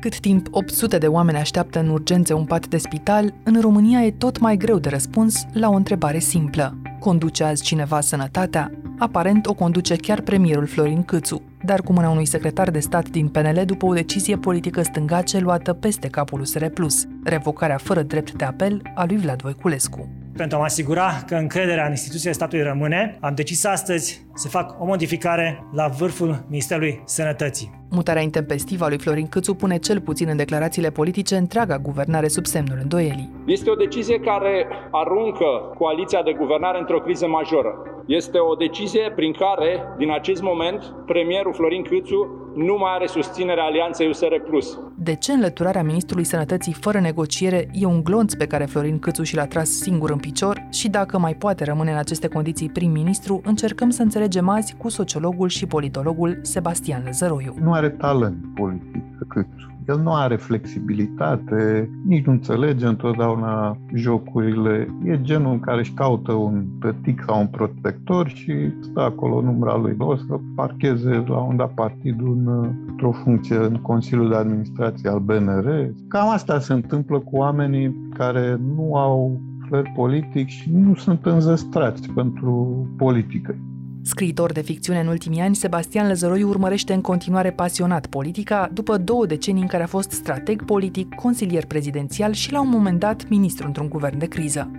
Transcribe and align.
Cât 0.00 0.20
timp 0.20 0.46
800 0.50 0.98
de 0.98 1.06
oameni 1.06 1.38
așteaptă 1.38 1.80
în 1.80 1.88
urgențe 1.88 2.32
un 2.32 2.44
pat 2.44 2.66
de 2.66 2.76
spital, 2.76 3.34
în 3.42 3.60
România 3.60 4.04
e 4.04 4.10
tot 4.10 4.38
mai 4.38 4.56
greu 4.56 4.78
de 4.78 4.88
răspuns 4.88 5.44
la 5.52 5.68
o 5.68 5.74
întrebare 5.74 6.18
simplă. 6.18 6.76
Conduce 6.98 7.44
azi 7.44 7.62
cineva 7.62 8.00
sănătatea? 8.00 8.70
Aparent 8.98 9.46
o 9.46 9.54
conduce 9.54 9.96
chiar 9.96 10.20
premierul 10.20 10.66
Florin 10.66 11.02
Câțu, 11.02 11.42
dar 11.64 11.82
cu 11.82 11.92
mâna 11.92 12.10
unui 12.10 12.26
secretar 12.26 12.70
de 12.70 12.78
stat 12.78 13.08
din 13.08 13.28
PNL 13.28 13.62
după 13.64 13.86
o 13.86 13.92
decizie 13.92 14.36
politică 14.36 14.82
stângace 14.82 15.38
luată 15.38 15.72
peste 15.72 16.08
capul 16.08 16.40
USR+, 16.40 16.64
revocarea 17.24 17.76
fără 17.76 18.02
drept 18.02 18.32
de 18.32 18.44
apel 18.44 18.82
a 18.94 19.04
lui 19.04 19.16
Vlad 19.16 19.42
Voiculescu. 19.42 20.08
Pentru 20.38 20.56
a 20.56 20.60
mă 20.60 20.66
asigura 20.66 21.08
că 21.26 21.34
încrederea 21.34 21.84
în 21.84 21.90
instituțiile 21.90 22.32
statului 22.32 22.64
rămâne, 22.64 23.18
am 23.20 23.34
decis 23.34 23.64
astăzi 23.64 24.26
să 24.34 24.48
fac 24.48 24.80
o 24.80 24.84
modificare 24.84 25.64
la 25.72 25.86
vârful 25.86 26.44
Ministerului 26.48 27.02
Sănătății. 27.04 27.70
Mutarea 27.90 28.22
intempestivă 28.22 28.84
a 28.84 28.88
lui 28.88 28.98
Florin 28.98 29.28
Câțu 29.28 29.54
pune 29.54 29.76
cel 29.78 30.00
puțin 30.00 30.28
în 30.28 30.36
declarațiile 30.36 30.90
politice 30.90 31.36
întreaga 31.36 31.78
guvernare 31.78 32.28
sub 32.28 32.46
semnul 32.46 32.78
îndoielii. 32.82 33.30
Este 33.46 33.70
o 33.70 33.74
decizie 33.74 34.18
care 34.18 34.66
aruncă 34.90 35.74
coaliția 35.78 36.22
de 36.22 36.32
guvernare 36.32 36.78
într-o 36.78 37.00
criză 37.00 37.26
majoră. 37.26 37.72
Este 38.06 38.38
o 38.38 38.54
decizie 38.54 39.12
prin 39.14 39.32
care, 39.32 39.82
din 39.98 40.10
acest 40.10 40.42
moment, 40.42 40.94
premierul 41.06 41.54
Florin 41.54 41.82
Câțu 41.82 42.47
nu 42.66 42.76
mai 42.78 42.90
are 42.94 43.06
susținerea 43.06 43.64
alianței 43.64 44.08
USR+. 44.08 44.34
De 44.94 45.14
ce 45.14 45.32
înlăturarea 45.32 45.82
ministrului 45.82 46.24
sănătății 46.24 46.72
fără 46.72 47.00
negociere 47.00 47.68
e 47.72 47.84
un 47.86 48.02
glonț 48.04 48.34
pe 48.34 48.46
care 48.46 48.64
Florin 48.64 48.98
Câțu 48.98 49.22
și 49.22 49.34
l-a 49.34 49.46
tras 49.46 49.68
singur 49.68 50.10
în 50.10 50.18
picior 50.18 50.66
și 50.70 50.88
dacă 50.88 51.18
mai 51.18 51.34
poate 51.34 51.64
rămâne 51.64 51.90
în 51.90 51.96
aceste 51.96 52.28
condiții 52.28 52.68
prim-ministru, 52.68 53.40
încercăm 53.44 53.90
să 53.90 54.02
înțelegem 54.02 54.48
azi 54.48 54.74
cu 54.76 54.88
sociologul 54.88 55.48
și 55.48 55.66
politologul 55.66 56.38
Sebastian 56.42 57.02
Lăzăroiu. 57.04 57.54
Nu 57.62 57.72
are 57.72 57.88
talent 57.88 58.36
politic 58.54 59.02
Câțu 59.28 59.67
el 59.88 60.00
nu 60.02 60.14
are 60.14 60.36
flexibilitate, 60.36 61.90
nici 62.06 62.24
nu 62.24 62.32
înțelege 62.32 62.86
întotdeauna 62.86 63.76
jocurile. 63.94 64.88
E 65.04 65.20
genul 65.22 65.52
în 65.52 65.60
care 65.60 65.78
își 65.78 65.92
caută 65.92 66.32
un 66.32 66.64
tătic 66.80 67.22
sau 67.26 67.40
un 67.40 67.46
protector 67.46 68.28
și 68.28 68.52
stă 68.80 69.00
acolo 69.00 69.36
în 69.36 69.46
umbra 69.46 69.76
lui. 69.76 69.94
O 69.98 70.16
să 70.16 70.38
parcheze 70.54 71.24
la 71.26 71.38
un 71.38 71.56
dat 71.56 71.72
partidul 71.74 72.36
într-o 72.88 73.10
funcție 73.10 73.56
în 73.56 73.74
Consiliul 73.74 74.28
de 74.28 74.36
Administrație 74.36 75.08
al 75.08 75.18
BNR. 75.18 75.90
Cam 76.08 76.28
asta 76.28 76.58
se 76.58 76.72
întâmplă 76.72 77.18
cu 77.18 77.36
oamenii 77.36 78.08
care 78.14 78.60
nu 78.76 78.94
au 78.94 79.40
flair 79.68 79.92
politic 79.94 80.48
și 80.48 80.70
nu 80.72 80.94
sunt 80.94 81.26
înzestrați 81.26 82.10
pentru 82.10 82.86
politică. 82.96 83.54
Scriitor 84.08 84.52
de 84.52 84.60
ficțiune 84.60 85.00
în 85.00 85.06
ultimii 85.06 85.40
ani, 85.40 85.56
Sebastian 85.56 86.06
Lăzăroiu 86.06 86.48
urmărește 86.48 86.92
în 86.92 87.00
continuare 87.00 87.50
pasionat 87.50 88.06
politica, 88.06 88.70
după 88.72 88.96
două 88.96 89.26
decenii 89.26 89.62
în 89.62 89.68
care 89.68 89.82
a 89.82 89.86
fost 89.86 90.10
strateg 90.10 90.64
politic, 90.64 91.14
consilier 91.14 91.66
prezidențial 91.66 92.32
și 92.32 92.52
la 92.52 92.60
un 92.60 92.68
moment 92.68 92.98
dat 92.98 93.28
ministru 93.28 93.66
într-un 93.66 93.88
guvern 93.88 94.18
de 94.18 94.26
criză. 94.26 94.70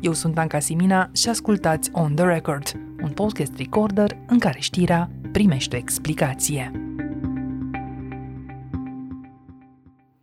Eu 0.00 0.12
sunt 0.12 0.38
Anca 0.38 0.58
Simina 0.58 1.10
și 1.12 1.28
ascultați 1.28 1.90
On 1.92 2.14
The 2.14 2.24
Record, 2.24 2.72
un 3.02 3.10
podcast 3.10 3.52
recorder 3.56 4.16
în 4.26 4.38
care 4.38 4.60
știrea 4.60 5.10
primește 5.32 5.76
explicație. 5.76 6.89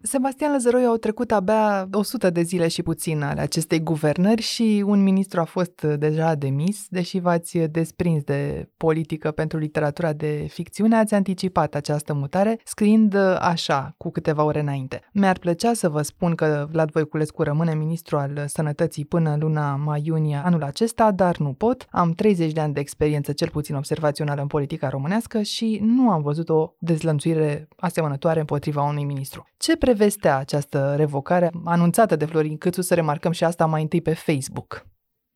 Sebastian 0.07 0.51
Lăzăroi 0.51 0.85
au 0.85 0.95
trecut 0.95 1.31
abia 1.31 1.87
100 1.91 2.29
de 2.29 2.41
zile 2.41 2.67
și 2.67 2.83
puțin 2.83 3.21
ale 3.21 3.41
acestei 3.41 3.79
guvernări 3.79 4.41
și 4.41 4.83
un 4.85 5.03
ministru 5.03 5.39
a 5.39 5.43
fost 5.43 5.81
deja 5.81 6.35
demis, 6.35 6.85
deși 6.89 7.19
v-ați 7.19 7.57
desprins 7.57 8.23
de 8.23 8.69
politică 8.77 9.31
pentru 9.31 9.57
literatura 9.57 10.13
de 10.13 10.45
ficțiune, 10.49 10.95
ați 10.95 11.13
anticipat 11.13 11.75
această 11.75 12.13
mutare, 12.13 12.59
scriind 12.63 13.15
așa, 13.39 13.93
cu 13.97 14.09
câteva 14.09 14.43
ore 14.43 14.59
înainte. 14.59 15.01
Mi-ar 15.11 15.37
plăcea 15.37 15.73
să 15.73 15.89
vă 15.89 16.01
spun 16.01 16.35
că 16.35 16.67
Vlad 16.71 16.91
Voiculescu 16.91 17.43
rămâne 17.43 17.75
ministru 17.75 18.17
al 18.17 18.43
sănătății 18.45 19.05
până 19.05 19.29
în 19.29 19.39
luna 19.39 19.75
mai-iunie 19.75 20.41
anul 20.43 20.63
acesta, 20.63 21.11
dar 21.11 21.37
nu 21.37 21.53
pot. 21.53 21.87
Am 21.89 22.11
30 22.11 22.51
de 22.51 22.59
ani 22.59 22.73
de 22.73 22.79
experiență, 22.79 23.31
cel 23.31 23.49
puțin 23.49 23.75
observațională 23.75 24.41
în 24.41 24.47
politica 24.47 24.89
românească 24.89 25.41
și 25.41 25.79
nu 25.83 26.09
am 26.09 26.21
văzut 26.21 26.49
o 26.49 26.73
dezlănțuire 26.77 27.67
asemănătoare 27.77 28.39
împotriva 28.39 28.83
unui 28.83 29.03
ministru. 29.03 29.47
Ce 29.57 29.77
pre 29.77 29.93
prevestea 29.97 30.37
această 30.37 30.93
revocare 30.95 31.51
anunțată 31.63 32.15
de 32.15 32.25
Florin 32.25 32.57
Câțu, 32.57 32.81
să 32.81 32.93
remarcăm 32.93 33.31
și 33.31 33.43
asta 33.43 33.65
mai 33.65 33.81
întâi 33.81 34.01
pe 34.01 34.13
Facebook. 34.13 34.85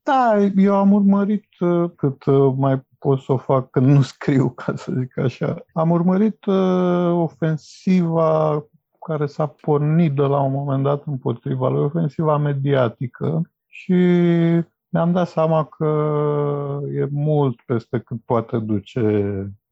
Da, 0.04 0.50
eu 0.56 0.76
am 0.76 0.92
urmărit 0.92 1.48
uh, 1.60 1.92
cât 1.96 2.26
uh, 2.26 2.54
mai 2.58 2.82
pot 3.00 3.20
să 3.20 3.32
o 3.32 3.38
fac 3.38 3.70
când 3.70 3.86
nu 3.86 4.02
scriu, 4.02 4.50
ca 4.50 4.76
să 4.76 4.92
zic 5.00 5.18
așa. 5.18 5.66
Am 5.74 5.90
urmărit 5.90 6.46
uh, 6.46 7.12
ofensiva 7.14 8.64
care 9.06 9.26
s-a 9.26 9.48
pornit 9.48 10.14
de 10.14 10.22
la 10.22 10.42
un 10.42 10.52
moment 10.52 10.84
dat 10.84 11.04
împotriva 11.06 11.70
lui, 11.70 11.84
ofensiva 11.84 12.38
mediatică 12.38 13.42
și 13.68 13.94
mi-am 14.90 15.12
dat 15.12 15.28
seama 15.28 15.64
că 15.64 15.90
e 16.94 17.08
mult 17.12 17.62
peste 17.62 18.00
cât 18.00 18.18
poate 18.26 18.58
duce 18.58 19.02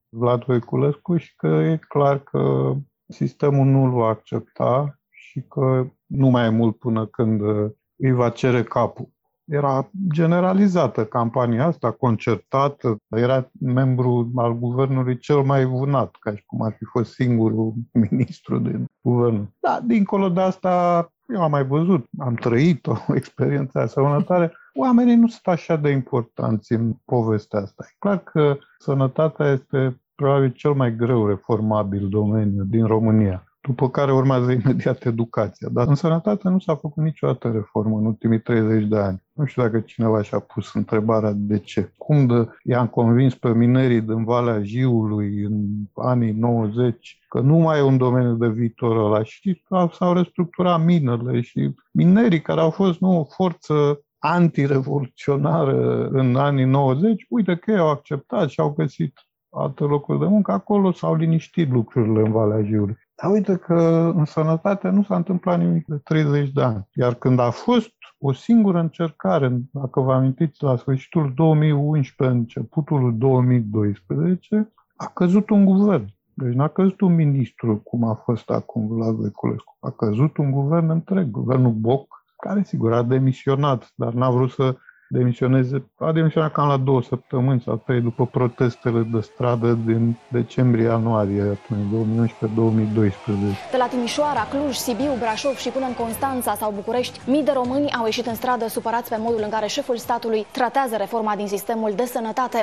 Vlad 0.09 0.43
Voiculescu 0.43 1.17
și 1.17 1.35
că 1.35 1.47
e 1.47 1.79
clar 1.87 2.19
că 2.23 2.73
sistemul 3.09 3.65
nu 3.65 3.83
îl 3.83 3.91
va 3.91 4.07
accepta 4.07 4.99
și 5.09 5.41
că 5.41 5.87
nu 6.05 6.27
mai 6.27 6.45
e 6.45 6.49
mult 6.49 6.77
până 6.77 7.05
când 7.05 7.41
uh, 7.41 7.71
îi 7.95 8.11
va 8.11 8.29
cere 8.29 8.63
capul. 8.63 9.09
Era 9.45 9.89
generalizată 10.13 11.05
campania 11.05 11.65
asta, 11.65 11.91
concertată, 11.91 12.97
era 13.09 13.49
membru 13.59 14.31
al 14.35 14.57
guvernului 14.57 15.17
cel 15.17 15.41
mai 15.41 15.65
vânat, 15.65 16.15
ca 16.19 16.35
și 16.35 16.43
cum 16.45 16.61
ar 16.61 16.75
fi 16.77 16.85
fost 16.85 17.13
singurul 17.13 17.73
ministru 18.09 18.59
din 18.59 18.85
guvern. 19.01 19.53
Da, 19.59 19.79
dincolo 19.85 20.29
de 20.29 20.41
asta, 20.41 21.05
eu 21.33 21.41
am 21.41 21.51
mai 21.51 21.65
văzut, 21.65 22.05
am 22.19 22.33
trăit 22.33 22.87
o 22.87 22.95
experiență 23.15 23.79
asemănătoare. 23.79 24.53
Oamenii 24.73 25.15
nu 25.15 25.27
sunt 25.27 25.47
așa 25.47 25.75
de 25.75 25.89
importanți 25.89 26.71
în 26.71 26.93
povestea 27.05 27.59
asta. 27.59 27.85
E 27.87 27.95
clar 27.99 28.19
că 28.23 28.57
sănătatea 28.77 29.51
este 29.51 30.01
probabil 30.19 30.51
cel 30.51 30.73
mai 30.73 30.95
greu 30.95 31.27
reformabil 31.27 32.07
domeniu 32.09 32.63
din 32.63 32.85
România, 32.85 33.43
după 33.61 33.89
care 33.89 34.13
urmează 34.13 34.51
imediat 34.51 35.05
educația. 35.05 35.67
Dar 35.71 35.87
în 35.87 35.95
sănătate 35.95 36.49
nu 36.49 36.59
s-a 36.59 36.75
făcut 36.75 37.03
niciodată 37.03 37.51
reformă 37.51 37.97
în 37.97 38.05
ultimii 38.05 38.39
30 38.39 38.83
de 38.83 38.97
ani. 38.97 39.23
Nu 39.33 39.45
știu 39.45 39.61
dacă 39.61 39.79
cineva 39.79 40.21
și-a 40.21 40.39
pus 40.39 40.73
întrebarea 40.73 41.31
de 41.35 41.59
ce. 41.59 41.93
Cum 41.97 42.27
de 42.27 42.47
i-am 42.63 42.87
convins 42.87 43.35
pe 43.35 43.53
minerii 43.53 44.01
din 44.01 44.23
Valea 44.23 44.63
Jiului 44.63 45.43
în 45.43 45.65
anii 45.95 46.31
90 46.31 47.19
că 47.29 47.39
nu 47.39 47.57
mai 47.57 47.79
e 47.79 47.81
un 47.81 47.97
domeniu 47.97 48.33
de 48.33 48.47
viitor 48.47 48.95
ăla 48.97 49.23
și 49.23 49.63
s-au 49.91 50.13
restructurat 50.13 50.83
minele 50.83 51.41
și 51.41 51.75
minerii 51.91 52.41
care 52.41 52.59
au 52.59 52.69
fost 52.69 52.99
nu, 52.99 53.19
o 53.19 53.23
forță 53.23 54.01
antirevoluționară 54.17 56.07
în 56.07 56.35
anii 56.35 56.65
90, 56.65 57.25
uite 57.29 57.55
că 57.55 57.71
ei 57.71 57.77
au 57.77 57.89
acceptat 57.89 58.49
și 58.49 58.59
au 58.59 58.69
găsit 58.69 59.13
alte 59.51 59.83
locuri 59.83 60.19
de 60.19 60.25
muncă, 60.25 60.51
acolo 60.51 60.91
s-au 60.91 61.15
liniștit 61.15 61.71
lucrurile 61.71 62.21
în 62.21 62.31
Valea 62.31 62.63
Jiului. 62.63 62.97
Dar 63.21 63.31
uite 63.31 63.55
că 63.55 64.11
în 64.15 64.25
sănătate 64.25 64.89
nu 64.89 65.03
s-a 65.03 65.15
întâmplat 65.15 65.59
nimic 65.59 65.85
de 65.85 65.95
30 66.03 66.51
de 66.51 66.61
ani. 66.61 66.87
Iar 66.93 67.13
când 67.13 67.39
a 67.39 67.49
fost 67.49 67.91
o 68.19 68.33
singură 68.33 68.79
încercare, 68.79 69.61
dacă 69.71 69.99
vă 70.01 70.13
amintiți, 70.13 70.63
la 70.63 70.75
sfârșitul 70.75 71.31
2011, 71.35 72.37
începutul 72.37 73.17
2012, 73.17 74.73
a 74.95 75.05
căzut 75.13 75.49
un 75.49 75.65
guvern. 75.65 76.05
Deci 76.33 76.53
n-a 76.53 76.67
căzut 76.67 77.01
un 77.01 77.15
ministru, 77.15 77.77
cum 77.77 78.03
a 78.03 78.13
fost 78.13 78.49
acum 78.49 78.87
Vlad 78.87 79.15
Voiculescu. 79.15 79.77
A 79.79 79.89
căzut 79.89 80.37
un 80.37 80.51
guvern 80.51 80.89
întreg, 80.89 81.31
guvernul 81.31 81.71
Boc, 81.71 82.25
care 82.37 82.63
sigur 82.63 82.93
a 82.93 83.03
demisionat, 83.03 83.91
dar 83.95 84.13
n-a 84.13 84.29
vrut 84.29 84.49
să 84.49 84.75
demisioneze, 85.09 85.83
a 85.97 86.11
demisionat 86.11 86.51
cam 86.51 86.67
la 86.67 86.77
două 86.77 87.01
săptămâni 87.01 87.61
sau 87.65 87.81
trei 87.85 88.01
după 88.01 88.25
protestele 88.25 89.07
de 89.11 89.19
stradă 89.19 89.77
din 89.85 90.17
decembrie-ianuarie, 90.27 91.41
atunci 91.41 92.29
2011-2012. 92.29 93.71
De 93.71 93.77
la 93.77 93.87
Timișoara, 93.87 94.47
Cluj, 94.49 94.75
Sibiu, 94.75 95.13
Brașov 95.19 95.55
și 95.55 95.69
până 95.69 95.85
în 95.85 95.93
Constanța 95.93 96.55
sau 96.55 96.71
București, 96.71 97.19
mii 97.29 97.43
de 97.43 97.51
români 97.51 97.91
au 97.91 98.05
ieșit 98.05 98.25
în 98.25 98.35
stradă 98.35 98.67
supărați 98.67 99.09
pe 99.09 99.17
modul 99.19 99.41
în 99.43 99.49
care 99.49 99.67
șeful 99.67 99.97
statului 99.97 100.45
tratează 100.51 100.95
reforma 100.95 101.35
din 101.35 101.47
sistemul 101.47 101.93
de 101.95 102.05
sănătate. 102.05 102.57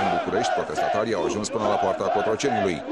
În 0.00 0.18
București, 0.18 0.52
protestatarii 0.52 1.14
au 1.14 1.24
ajuns 1.24 1.48
până 1.48 1.64
la 1.64 1.74
poarta 1.74 2.04
Cotrocenului. 2.04 2.82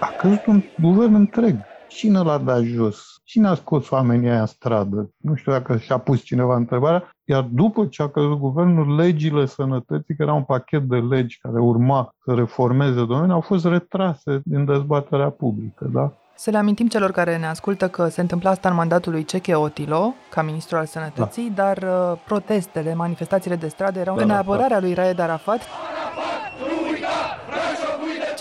A 0.00 0.12
căzut 0.18 0.46
un 0.46 0.62
guvern 0.80 1.14
întreg. 1.14 1.56
Cine 1.94 2.18
l-a 2.18 2.38
dat 2.38 2.62
jos? 2.62 3.20
Cine 3.24 3.48
a 3.48 3.54
scos 3.54 3.90
oamenii 3.90 4.28
aia 4.28 4.40
în 4.40 4.46
stradă? 4.46 5.10
Nu 5.16 5.34
știu 5.34 5.52
dacă 5.52 5.76
și-a 5.76 5.98
pus 5.98 6.22
cineva 6.22 6.56
întrebarea. 6.56 7.14
Iar 7.24 7.42
după 7.42 7.86
ce 7.86 8.02
a 8.02 8.08
căzut 8.08 8.38
guvernul, 8.38 8.94
legile 8.94 9.46
sănătății, 9.46 10.16
care 10.16 10.28
era 10.28 10.38
un 10.38 10.42
pachet 10.42 10.82
de 10.82 10.96
legi 10.96 11.38
care 11.40 11.60
urma 11.60 12.14
să 12.24 12.34
reformeze 12.34 13.04
domeniul, 13.04 13.30
au 13.30 13.40
fost 13.40 13.64
retrase 13.64 14.40
din 14.44 14.64
dezbaterea 14.64 15.30
publică. 15.30 15.90
Da? 15.92 16.12
Să 16.34 16.50
le 16.50 16.58
amintim 16.58 16.88
celor 16.88 17.10
care 17.10 17.36
ne 17.36 17.46
ascultă 17.46 17.88
că 17.88 18.08
se 18.08 18.20
întâmpla 18.20 18.50
asta 18.50 18.68
în 18.68 18.74
mandatul 18.74 19.12
lui 19.12 19.24
Ceche 19.24 19.54
Otilo, 19.54 20.14
ca 20.30 20.42
ministru 20.42 20.76
al 20.76 20.86
sănătății, 20.86 21.52
da. 21.54 21.62
dar 21.62 21.76
uh, 21.76 22.18
protestele, 22.24 22.94
manifestațiile 22.94 23.56
de 23.56 23.68
stradă 23.68 23.98
erau 23.98 24.16
da, 24.16 24.22
în 24.22 24.28
da, 24.28 24.38
apărarea 24.38 24.80
da. 24.80 24.86
lui 24.86 24.94
Raed 24.94 25.18
Arafat. 25.18 25.60
Arafat, 25.60 26.60
nu 26.60 26.66
uita, 26.66 26.73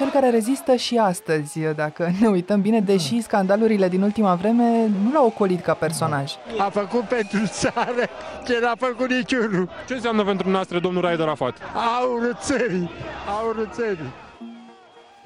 Cel 0.03 0.11
care 0.11 0.29
rezistă 0.29 0.75
și 0.75 0.97
astăzi, 0.97 1.59
dacă 1.75 2.11
ne 2.19 2.27
uităm 2.27 2.61
bine, 2.61 2.79
deși 2.79 3.21
scandalurile 3.21 3.89
din 3.89 4.01
ultima 4.01 4.35
vreme 4.35 4.87
nu 5.03 5.11
l-au 5.13 5.25
ocolit 5.25 5.61
ca 5.61 5.73
personaj. 5.73 6.31
A 6.57 6.69
făcut 6.69 7.01
pentru 7.01 7.39
țară 7.45 8.09
ce 8.45 8.59
n-a 8.61 8.73
făcut 8.77 9.09
niciunul. 9.09 9.69
Ce 9.87 9.93
înseamnă 9.93 10.23
pentru 10.23 10.49
noastră 10.49 10.79
domnul 10.79 11.01
Raed 11.01 11.21
Arafat? 11.21 11.57
Aurul 11.99 12.37
țării, 12.39 12.89
aurul 13.41 13.69
țării. 13.71 14.11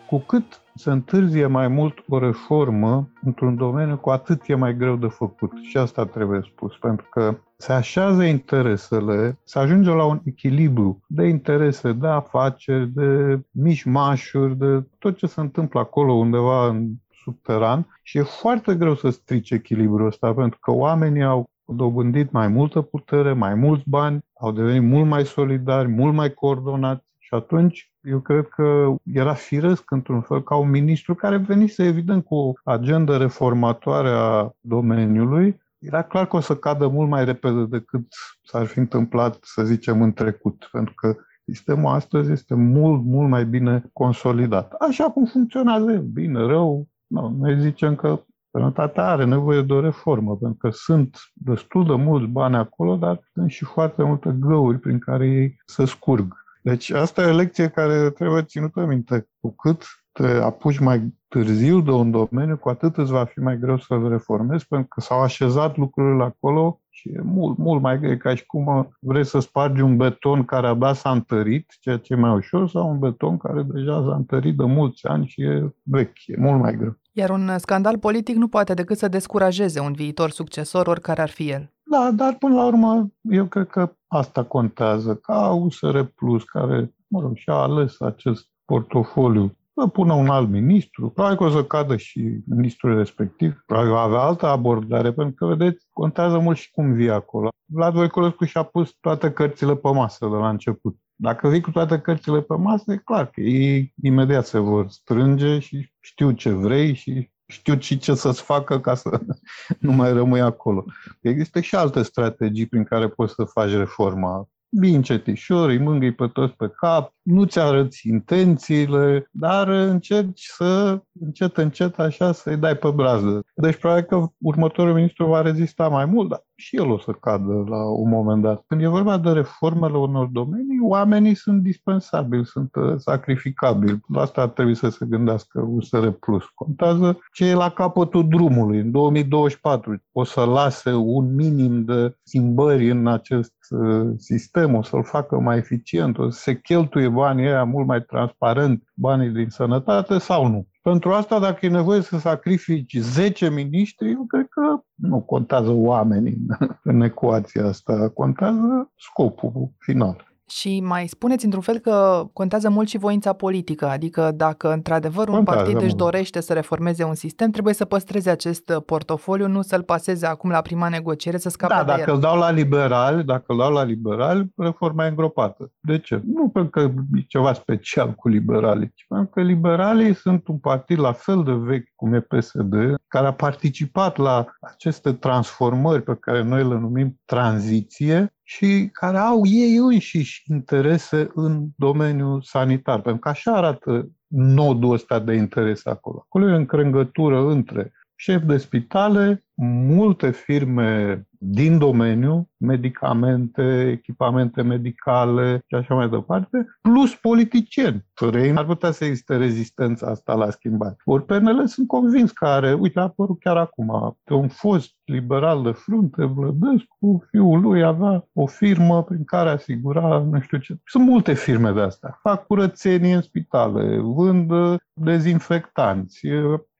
Cu 0.06 0.18
cât 0.20 0.62
se 0.78 0.92
întârzie 0.92 1.46
mai 1.46 1.68
mult 1.68 2.04
o 2.08 2.20
reformă 2.20 3.10
într-un 3.22 3.56
domeniu, 3.56 3.98
cu 3.98 4.10
atât 4.10 4.42
e 4.48 4.56
mai 4.56 4.78
greu 4.78 4.96
de 4.96 5.08
făcut. 5.08 5.52
Și 5.62 5.78
asta 5.78 6.06
trebuie 6.06 6.42
spus, 6.44 6.78
pentru 6.78 7.06
că 7.10 7.38
se 7.58 7.74
așează 7.74 8.24
interesele, 8.24 9.40
se 9.44 9.60
ajunge 9.60 9.90
la 9.90 10.06
un 10.06 10.20
echilibru 10.24 11.04
de 11.08 11.28
interese, 11.28 11.92
de 11.94 12.08
afaceri, 12.08 12.88
de 12.88 13.40
mișmașuri, 13.52 14.58
de 14.58 14.84
tot 15.00 15.18
ce 15.18 15.28
se 15.28 15.42
întâmplă 15.42 15.80
acolo 15.80 16.14
undeva 16.14 16.68
în 16.68 16.88
subteran 17.24 17.88
și 18.04 18.18
e 18.18 18.22
foarte 18.22 18.76
greu 18.76 18.96
să 18.96 19.10
strici 19.10 19.52
echilibrul 19.52 20.06
ăsta, 20.06 20.34
pentru 20.34 20.60
că 20.60 20.72
oamenii 20.72 21.24
au 21.24 21.50
dobândit 21.66 22.32
mai 22.32 22.48
multă 22.48 22.82
putere, 22.82 23.34
mai 23.34 23.56
mulți 23.56 23.84
bani, 23.90 24.20
au 24.40 24.52
devenit 24.52 24.90
mult 24.90 25.08
mai 25.08 25.26
solidari, 25.26 25.88
mult 25.88 26.14
mai 26.14 26.34
coordonați 26.34 27.06
și 27.28 27.34
atunci 27.34 27.92
eu 28.02 28.20
cred 28.20 28.48
că 28.48 28.96
era 29.04 29.34
firesc 29.34 29.92
într-un 29.92 30.22
fel 30.22 30.44
ca 30.44 30.56
un 30.56 30.70
ministru 30.70 31.16
care 31.16 31.38
venise 31.38 31.84
evident 31.84 32.24
cu 32.24 32.36
o 32.36 32.54
agendă 32.64 33.18
reformatoare 33.18 34.10
a 34.10 34.52
domeniului, 34.60 35.62
era 35.80 36.04
clar 36.04 36.28
că 36.28 36.36
o 36.36 36.40
să 36.40 36.56
cadă 36.56 36.88
mult 36.88 37.10
mai 37.10 37.26
repede 37.26 37.66
decât 37.66 38.06
s-ar 38.44 38.66
fi 38.66 38.80
întâmplat, 38.80 39.38
să 39.42 39.64
zicem, 39.64 40.02
în 40.02 40.14
trecut, 40.14 40.70
pentru 40.72 40.94
că 40.94 41.16
sistemul 41.46 41.94
astăzi 41.94 42.32
este 42.32 42.56
mult, 42.56 43.04
mult 43.04 43.30
mai 43.30 43.46
bine 43.46 43.90
consolidat. 43.94 44.74
Așa 44.74 45.10
cum 45.10 45.26
funcționează 45.26 45.92
bine, 45.92 46.40
rău, 46.40 46.88
nu, 47.08 47.36
noi 47.40 47.60
zicem 47.60 47.96
că 47.96 48.24
sănătatea 48.52 49.08
are 49.08 49.26
nevoie 49.26 49.62
de 49.62 49.74
o 49.74 49.80
reformă, 49.80 50.38
pentru 50.38 50.58
că 50.58 50.70
sunt 50.70 51.18
destul 51.34 51.86
de 51.86 51.94
mulți 51.94 52.28
bani 52.28 52.56
acolo, 52.56 52.96
dar 52.96 53.20
sunt 53.34 53.50
și 53.50 53.66
foarte 53.66 54.04
multe 54.04 54.36
găuri 54.40 54.80
prin 54.80 55.00
care 55.00 55.28
ei 55.28 55.56
se 55.66 55.86
scurg. 55.86 56.46
Deci 56.68 56.90
asta 56.92 57.22
e 57.22 57.32
o 57.32 57.36
lecție 57.36 57.68
care 57.68 58.10
trebuie 58.10 58.42
ținută 58.42 58.86
minte. 58.86 59.28
Cu 59.40 59.56
cât 59.56 59.84
te 60.12 60.28
apuci 60.28 60.80
mai 60.80 61.14
târziu 61.28 61.82
de 61.82 61.92
un 61.92 62.12
domeniu, 62.12 62.58
cu 62.58 62.70
atât 62.70 62.98
îți 62.98 63.12
va 63.12 63.26
fi 63.26 63.40
mai 63.40 63.60
greu 63.60 63.78
să-l 63.78 64.10
reformezi, 64.10 64.68
pentru 64.68 64.88
că 64.88 65.02
s-au 65.02 65.22
așezat 65.22 65.78
lucrurile 65.78 66.24
acolo 66.24 66.82
și 66.90 67.10
e 67.10 67.22
mult, 67.24 67.58
mult 67.58 67.82
mai 67.82 68.00
greu. 68.00 68.12
E 68.12 68.18
ca 68.18 68.36
și 68.36 68.46
cum 68.46 68.96
vrei 69.00 69.26
să 69.26 69.40
spargi 69.40 69.82
un 69.82 69.98
beton 69.98 70.46
care 70.46 70.68
abia 70.68 70.94
s-a 70.94 71.12
întărit, 71.12 71.74
ceea 71.80 71.98
ce 71.98 72.14
e 72.14 72.16
mai 72.16 72.36
ușor, 72.36 72.70
sau 72.70 72.90
un 72.90 73.00
beton 73.00 73.38
care 73.38 73.62
deja 73.62 74.04
s-a 74.04 74.16
întărit 74.16 74.58
de 74.58 74.66
mulți 74.66 75.06
ani 75.06 75.28
și 75.28 75.42
e 75.42 75.74
vechi. 75.84 76.26
E 76.26 76.36
mult 76.38 76.62
mai 76.62 76.76
greu. 76.76 77.00
Iar 77.12 77.30
un 77.30 77.58
scandal 77.58 77.98
politic 77.98 78.36
nu 78.36 78.48
poate 78.48 78.74
decât 78.74 78.98
să 78.98 79.08
descurajeze 79.08 79.80
un 79.80 79.94
viitor 79.94 80.30
succesor, 80.30 80.88
oricare 80.88 81.22
ar 81.22 81.30
fi 81.30 81.50
el. 81.50 81.72
Da, 81.90 82.12
dar 82.12 82.36
până 82.36 82.56
la 82.56 82.66
urmă, 82.66 83.10
eu 83.22 83.46
cred 83.46 83.68
că 83.68 83.94
asta 84.08 84.44
contează. 84.44 85.16
Ca 85.16 85.52
USR 85.52 86.00
Plus, 86.00 86.44
care, 86.44 86.94
mă 87.08 87.22
rog, 87.22 87.36
și-a 87.36 87.54
ales 87.54 88.02
acest 88.02 88.50
portofoliu 88.66 89.58
să 89.74 89.88
pună 89.88 90.14
un 90.14 90.28
alt 90.28 90.50
ministru, 90.50 91.10
probabil 91.10 91.38
că 91.38 91.44
o 91.44 91.50
să 91.50 91.64
cadă 91.64 91.98
și 91.98 92.40
ministrul 92.46 92.98
respectiv, 92.98 93.64
probabil 93.66 93.92
va 93.92 94.02
avea 94.02 94.20
altă 94.20 94.46
abordare, 94.46 95.14
pentru 95.14 95.34
că, 95.36 95.46
vedeți, 95.46 95.88
contează 95.90 96.38
mult 96.38 96.58
și 96.58 96.72
cum 96.72 96.94
vii 96.94 97.10
acolo. 97.10 97.50
Vlad 97.66 97.94
Voiculescu 97.94 98.46
și-a 98.46 98.64
pus 98.64 98.92
toate 99.00 99.32
cărțile 99.32 99.76
pe 99.76 99.90
masă 99.94 100.28
de 100.28 100.36
la 100.36 100.50
început. 100.50 100.98
Dacă 101.16 101.50
vii 101.50 101.62
cu 101.62 101.72
toate 101.72 102.00
cărțile 102.00 102.42
pe 102.42 102.56
masă, 102.56 102.92
e 102.92 102.98
clar 102.98 103.30
că 103.30 103.42
ei 103.42 103.94
imediat 104.04 104.46
se 104.46 104.60
vor 104.60 104.90
strânge 104.90 105.60
și 105.60 105.92
știu 106.00 106.32
ce 106.32 106.50
vrei 106.52 106.94
și 106.94 107.32
știu 107.48 107.80
și 107.80 107.98
ce 107.98 108.14
să-ți 108.14 108.42
facă 108.42 108.80
ca 108.80 108.96
să 108.96 109.20
nu 109.80 109.92
mai 109.92 110.14
rămâi 110.14 110.42
acolo. 110.42 110.86
Există 111.22 111.60
și 111.60 111.76
alte 111.76 112.02
strategii 112.02 112.68
prin 112.68 112.84
care 112.84 113.08
poți 113.08 113.34
să 113.34 113.44
faci 113.44 113.72
reforma 113.72 114.48
vii 114.70 114.96
încetișor, 114.96 115.70
îi 115.70 115.78
mângâi 115.78 116.14
pe 116.14 116.28
toți 116.28 116.54
pe 116.54 116.70
cap, 116.70 117.14
nu-ți 117.28 117.60
arăți 117.60 118.08
intențiile, 118.08 119.30
dar 119.32 119.68
încerci 119.68 120.46
să, 120.46 121.02
încet, 121.20 121.58
încet, 121.58 122.00
așa, 122.00 122.32
să-i 122.32 122.58
dai 122.58 122.76
pe 122.76 122.90
brază. 122.90 123.46
Deci, 123.56 123.76
probabil 123.76 124.04
că 124.04 124.26
următorul 124.38 124.94
ministru 124.94 125.26
va 125.26 125.42
rezista 125.42 125.88
mai 125.88 126.06
mult, 126.06 126.30
dar 126.30 126.46
și 126.60 126.76
el 126.76 126.90
o 126.90 126.98
să 126.98 127.12
cadă 127.12 127.64
la 127.68 127.84
un 127.90 128.10
moment 128.10 128.42
dat. 128.42 128.64
Când 128.68 128.82
e 128.82 128.88
vorba 128.88 129.18
de 129.18 129.30
reformele 129.30 129.98
unor 129.98 130.26
domenii, 130.26 130.80
oamenii 130.82 131.36
sunt 131.36 131.62
dispensabili, 131.62 132.46
sunt 132.46 132.76
uh, 132.76 132.94
sacrificabili. 132.98 134.00
La 134.08 134.22
asta 134.22 134.42
ar 134.42 134.48
trebui 134.48 134.76
să 134.76 134.90
se 134.90 135.06
gândească 135.06 135.68
USR+. 135.68 136.08
Contează 136.56 137.20
ce 137.34 137.46
e 137.46 137.54
la 137.54 137.70
capătul 137.70 138.28
drumului. 138.28 138.80
În 138.80 138.92
2024 138.92 140.02
o 140.12 140.24
să 140.24 140.42
lase 140.42 140.94
un 140.94 141.36
minim 141.36 141.84
de 141.84 142.16
schimbări 142.24 142.90
în 142.90 143.08
acest 143.08 143.54
uh, 143.70 144.10
sistem, 144.18 144.76
o 144.76 144.84
să-l 144.84 145.04
facă 145.04 145.40
mai 145.40 145.58
eficient, 145.58 146.18
o 146.18 146.30
să 146.30 146.40
se 146.40 146.60
cheltuie 146.60 147.08
banii 147.18 147.46
ăia 147.46 147.64
mult 147.64 147.88
mai 147.88 148.02
transparent, 148.02 148.84
banii 148.94 149.30
din 149.30 149.50
sănătate 149.50 150.18
sau 150.18 150.48
nu. 150.48 150.68
Pentru 150.82 151.12
asta, 151.12 151.40
dacă 151.40 151.66
e 151.66 151.70
nevoie 151.70 152.02
să 152.02 152.18
sacrifici 152.18 152.98
10 152.98 153.50
miniștri, 153.50 154.12
eu 154.12 154.26
cred 154.28 154.48
că 154.50 154.84
nu 154.96 155.20
contează 155.20 155.72
oamenii 155.72 156.38
în 156.92 157.02
ecuația 157.02 157.66
asta, 157.66 158.10
contează 158.14 158.92
scopul 158.96 159.72
final. 159.78 160.37
Și 160.50 160.80
mai 160.80 161.08
spuneți 161.08 161.46
într-un 161.46 161.62
fel 161.62 161.78
că 161.78 162.24
contează 162.34 162.70
mult 162.70 162.88
și 162.88 162.98
voința 162.98 163.34
politică, 163.34 163.88
adică 163.88 164.32
dacă 164.36 164.72
într-adevăr 164.72 165.28
un 165.28 165.34
contează 165.34 165.62
partid 165.62 165.82
își 165.82 165.96
dorește 165.96 166.42
să 166.42 166.54
reformeze 166.54 167.04
un 167.04 167.14
sistem, 167.14 167.52
trebuie 167.52 167.74
să 167.74 167.86
păstreze 167.86 168.30
acest 168.30 168.74
portofoliu, 168.86 169.48
nu 169.48 169.62
să-l 169.62 169.84
paseze 169.84 170.26
acum 170.26 170.50
la 170.50 170.62
prima 170.62 170.90
negociere, 170.90 171.38
să 171.38 171.50
scape 171.50 171.74
da, 171.74 171.84
de 171.84 171.92
dacă 171.92 172.10
el. 172.10 172.16
îl 172.16 172.22
dau 172.22 172.38
la 172.38 172.52
liberal, 172.52 173.24
dacă 173.24 173.44
îl 173.48 173.58
dau 173.58 173.72
la 173.72 173.84
liberal, 173.84 174.48
reforma 174.56 175.06
e 175.06 175.10
îngropată. 175.10 175.72
De 175.80 176.00
ce? 176.00 176.22
Nu 176.26 176.50
pentru 176.50 176.72
că 176.72 176.80
e 177.14 177.22
ceva 177.28 177.54
special 177.54 178.14
cu 178.14 178.28
liberalii, 178.28 178.92
ci 178.96 179.06
pentru 179.08 179.30
că 179.30 179.42
liberalii 179.42 180.14
sunt 180.14 180.48
un 180.48 180.58
partid 180.58 181.00
la 181.00 181.12
fel 181.12 181.44
de 181.44 181.54
vechi 181.54 181.96
cum 181.96 182.14
e 182.14 182.20
PSD, 182.20 182.96
care 183.08 183.28
a 183.28 183.34
participat 183.34 184.18
la 184.18 184.46
aceste 184.60 185.14
transformări 185.14 186.02
pe 186.04 186.16
care 186.20 186.44
noi 186.44 186.68
le 186.68 186.80
numim 186.80 187.20
tranziție 187.26 188.32
și 188.50 188.90
care 188.92 189.18
au 189.18 189.46
ei 189.46 189.76
înșiși 189.76 190.44
interese 190.48 191.32
în 191.34 191.66
domeniul 191.76 192.42
sanitar. 192.42 193.02
Pentru 193.02 193.22
că 193.22 193.30
așa 193.30 193.52
arată 193.52 194.10
nodul 194.28 194.94
ăsta 194.94 195.20
de 195.20 195.34
interes 195.34 195.86
acolo. 195.86 196.20
Acolo 196.20 196.50
e 196.50 196.56
încrengătură 196.56 197.40
între 197.40 197.92
șef 198.20 198.44
de 198.44 198.58
spitale, 198.58 199.46
multe 199.62 200.32
firme 200.32 201.22
din 201.40 201.78
domeniu, 201.78 202.50
medicamente, 202.58 203.90
echipamente 203.92 204.62
medicale 204.62 205.64
și 205.68 205.76
așa 205.76 205.94
mai 205.96 206.10
departe, 206.10 206.78
plus 206.82 207.16
politicieni. 207.16 208.06
Fără 208.14 208.40
ei 208.40 208.56
ar 208.56 208.66
putea 208.66 208.92
să 208.92 209.06
existe 209.06 209.38
rezistența 209.38 210.08
asta 210.08 210.34
la 210.34 210.50
schimbare. 210.50 210.96
Ori 211.06 211.26
PNL 211.26 211.68
sunt 211.68 211.88
convins 211.88 212.32
că 212.32 212.46
are, 212.46 212.74
uite, 212.74 213.00
a 213.00 213.02
apărut 213.02 213.40
chiar 213.40 213.58
acum, 213.58 214.18
pe 214.24 214.34
un 214.34 214.48
fost 214.48 214.96
liberal 215.06 215.64
de 215.64 215.72
frunte, 215.72 216.26
Vlădescu, 216.26 217.28
fiul 217.30 217.62
lui 217.62 217.84
avea 217.84 218.28
o 218.34 218.46
firmă 218.46 219.04
prin 219.04 219.24
care 219.24 219.50
asigura, 219.50 220.20
nu 220.32 220.40
știu 220.40 220.58
ce. 220.58 220.78
Sunt 220.86 221.08
multe 221.08 221.34
firme 221.34 221.72
de 221.72 221.82
astea. 221.82 222.20
Fac 222.22 222.48
curățenie 222.48 223.16
în 223.16 223.22
spitale, 223.22 223.98
vând 223.98 224.52
dezinfectanți. 224.94 226.20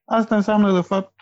Asta 0.04 0.36
înseamnă, 0.36 0.72
de 0.72 0.80
fapt, 0.80 1.12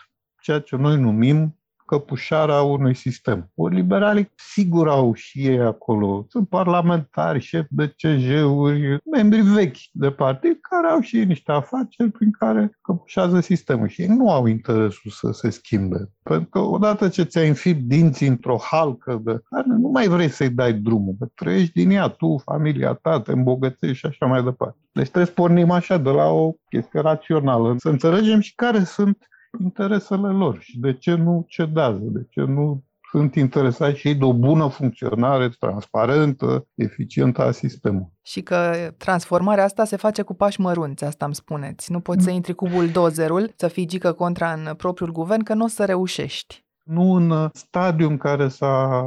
ceea 0.47 0.59
ce 0.59 0.75
noi 0.75 0.97
numim 0.97 1.57
căpușara 1.85 2.61
unui 2.61 2.95
sistem. 2.95 3.51
Ori 3.55 3.75
liberalii 3.75 4.31
sigur 4.35 4.89
au 4.89 5.13
și 5.13 5.45
ei 5.47 5.59
acolo. 5.59 6.25
Sunt 6.29 6.49
parlamentari, 6.49 7.39
șefi 7.39 7.67
de 7.69 7.95
CJ-uri, 7.97 8.97
membri 9.11 9.41
vechi 9.41 9.77
de 9.91 10.11
partid 10.11 10.57
care 10.61 10.87
au 10.87 10.99
și 10.99 11.17
ei 11.17 11.25
niște 11.25 11.51
afaceri 11.51 12.11
prin 12.11 12.31
care 12.31 12.77
căpușează 12.81 13.39
sistemul 13.39 13.87
și 13.87 14.01
ei 14.01 14.07
nu 14.07 14.31
au 14.31 14.45
interesul 14.45 15.11
să 15.11 15.31
se 15.31 15.49
schimbe. 15.49 16.11
Pentru 16.23 16.49
că 16.49 16.59
odată 16.59 17.09
ce 17.09 17.23
ți-ai 17.23 17.47
înfipt 17.47 17.81
dinții 17.81 18.27
într-o 18.27 18.57
halcă 18.71 19.21
de 19.23 19.39
carne, 19.49 19.75
nu 19.75 19.87
mai 19.87 20.07
vrei 20.07 20.29
să-i 20.29 20.49
dai 20.49 20.73
drumul, 20.73 21.15
că 21.19 21.27
trăiești 21.35 21.73
din 21.73 21.91
ea, 21.91 22.07
tu, 22.07 22.37
familia 22.37 22.93
ta, 22.93 23.21
te 23.21 23.31
îmbogățești 23.31 23.97
și 23.97 24.05
așa 24.05 24.25
mai 24.25 24.43
departe. 24.43 24.77
Deci 24.91 25.03
trebuie 25.03 25.25
să 25.25 25.41
pornim 25.41 25.71
așa 25.71 25.97
de 25.97 26.09
la 26.09 26.25
o 26.25 26.51
chestie 26.69 26.99
rațională, 26.99 27.75
să 27.77 27.89
înțelegem 27.89 28.39
și 28.39 28.55
care 28.55 28.83
sunt 28.83 29.17
interesele 29.59 30.27
lor 30.27 30.57
și 30.59 30.79
de 30.79 30.93
ce 30.93 31.13
nu 31.15 31.45
cedează, 31.47 32.01
de 32.01 32.25
ce 32.29 32.41
nu 32.41 32.83
sunt 33.11 33.35
interesați 33.35 33.99
și 33.99 34.07
ei 34.07 34.15
de 34.15 34.23
o 34.23 34.33
bună 34.33 34.67
funcționare 34.67 35.49
transparentă, 35.59 36.67
eficientă 36.75 37.41
a 37.41 37.51
sistemului. 37.51 38.11
Și 38.21 38.41
că 38.41 38.91
transformarea 38.97 39.63
asta 39.63 39.85
se 39.85 39.95
face 39.95 40.21
cu 40.21 40.33
pași 40.33 40.61
mărunți, 40.61 41.03
asta 41.03 41.25
îmi 41.25 41.35
spuneți. 41.35 41.91
Nu 41.91 41.99
poți 41.99 42.23
să 42.23 42.29
intri 42.29 42.55
cu 42.55 42.67
buldozerul, 42.67 43.53
să 43.55 43.67
fii 43.67 43.87
gică 43.87 44.11
contra 44.11 44.51
în 44.51 44.73
propriul 44.75 45.11
guvern, 45.11 45.43
că 45.43 45.53
nu 45.53 45.63
o 45.63 45.67
să 45.67 45.85
reușești. 45.85 46.65
Nu 46.83 47.13
în 47.13 47.49
stadiul 47.53 48.09
în 48.09 48.17
care 48.17 48.47
s-a 48.47 49.03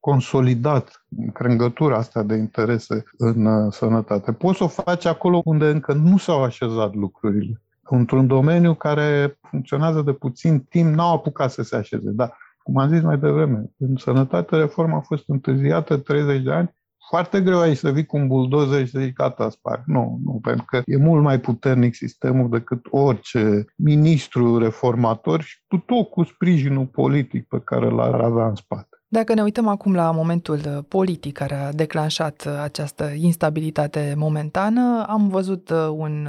consolidat 0.00 1.06
crângătura 1.32 1.96
asta 1.96 2.22
de 2.22 2.34
interese 2.34 3.04
în 3.16 3.44
uh, 3.46 3.72
sănătate. 3.72 4.32
Poți 4.32 4.58
să 4.58 4.64
o 4.64 4.68
faci 4.68 5.04
acolo 5.04 5.42
unde 5.44 5.68
încă 5.68 5.92
nu 5.92 6.16
s-au 6.16 6.42
așezat 6.42 6.94
lucrurile. 6.94 7.62
Într-un 7.90 8.26
domeniu 8.26 8.74
care 8.74 9.38
funcționează 9.48 10.02
de 10.02 10.12
puțin 10.12 10.60
timp, 10.60 10.94
n-au 10.94 11.14
apucat 11.14 11.50
să 11.50 11.62
se 11.62 11.76
așeze. 11.76 12.10
Dar, 12.10 12.36
cum 12.62 12.76
am 12.76 12.88
zis 12.88 13.02
mai 13.02 13.18
devreme, 13.18 13.64
în 13.78 13.96
sănătate 13.96 14.56
reforma 14.56 14.96
a 14.96 15.00
fost 15.00 15.24
întârziată 15.26 15.96
30 15.96 16.42
de 16.42 16.52
ani 16.52 16.74
foarte 17.10 17.40
greu 17.40 17.60
aici 17.60 17.76
să 17.76 17.90
vii 17.90 18.06
cu 18.06 18.16
un 18.16 18.26
buldozer 18.26 18.84
și 18.84 18.90
să 18.90 19.00
zici 19.00 19.12
gata, 19.12 19.50
sparg. 19.50 19.82
Nu, 19.86 20.20
nu, 20.24 20.38
pentru 20.42 20.64
că 20.64 20.82
e 20.84 20.96
mult 20.96 21.22
mai 21.22 21.40
puternic 21.40 21.94
sistemul 21.94 22.50
decât 22.50 22.86
orice 22.90 23.64
ministru 23.76 24.58
reformator 24.58 25.40
și 25.40 25.58
cu 25.68 25.76
tot 25.76 26.08
cu 26.08 26.22
sprijinul 26.22 26.86
politic 26.86 27.48
pe 27.48 27.60
care 27.64 27.90
l-ar 27.90 28.20
avea 28.20 28.46
în 28.46 28.54
spate. 28.54 28.89
Dacă 29.12 29.34
ne 29.34 29.42
uităm 29.42 29.68
acum 29.68 29.94
la 29.94 30.10
momentul 30.10 30.60
uh, 30.66 30.78
politic 30.88 31.32
care 31.32 31.54
a 31.54 31.72
declanșat 31.72 32.44
uh, 32.46 32.60
această 32.62 33.12
instabilitate 33.16 34.14
momentană, 34.16 35.04
am 35.08 35.28
văzut 35.28 35.70
uh, 35.70 35.88
un 35.92 36.28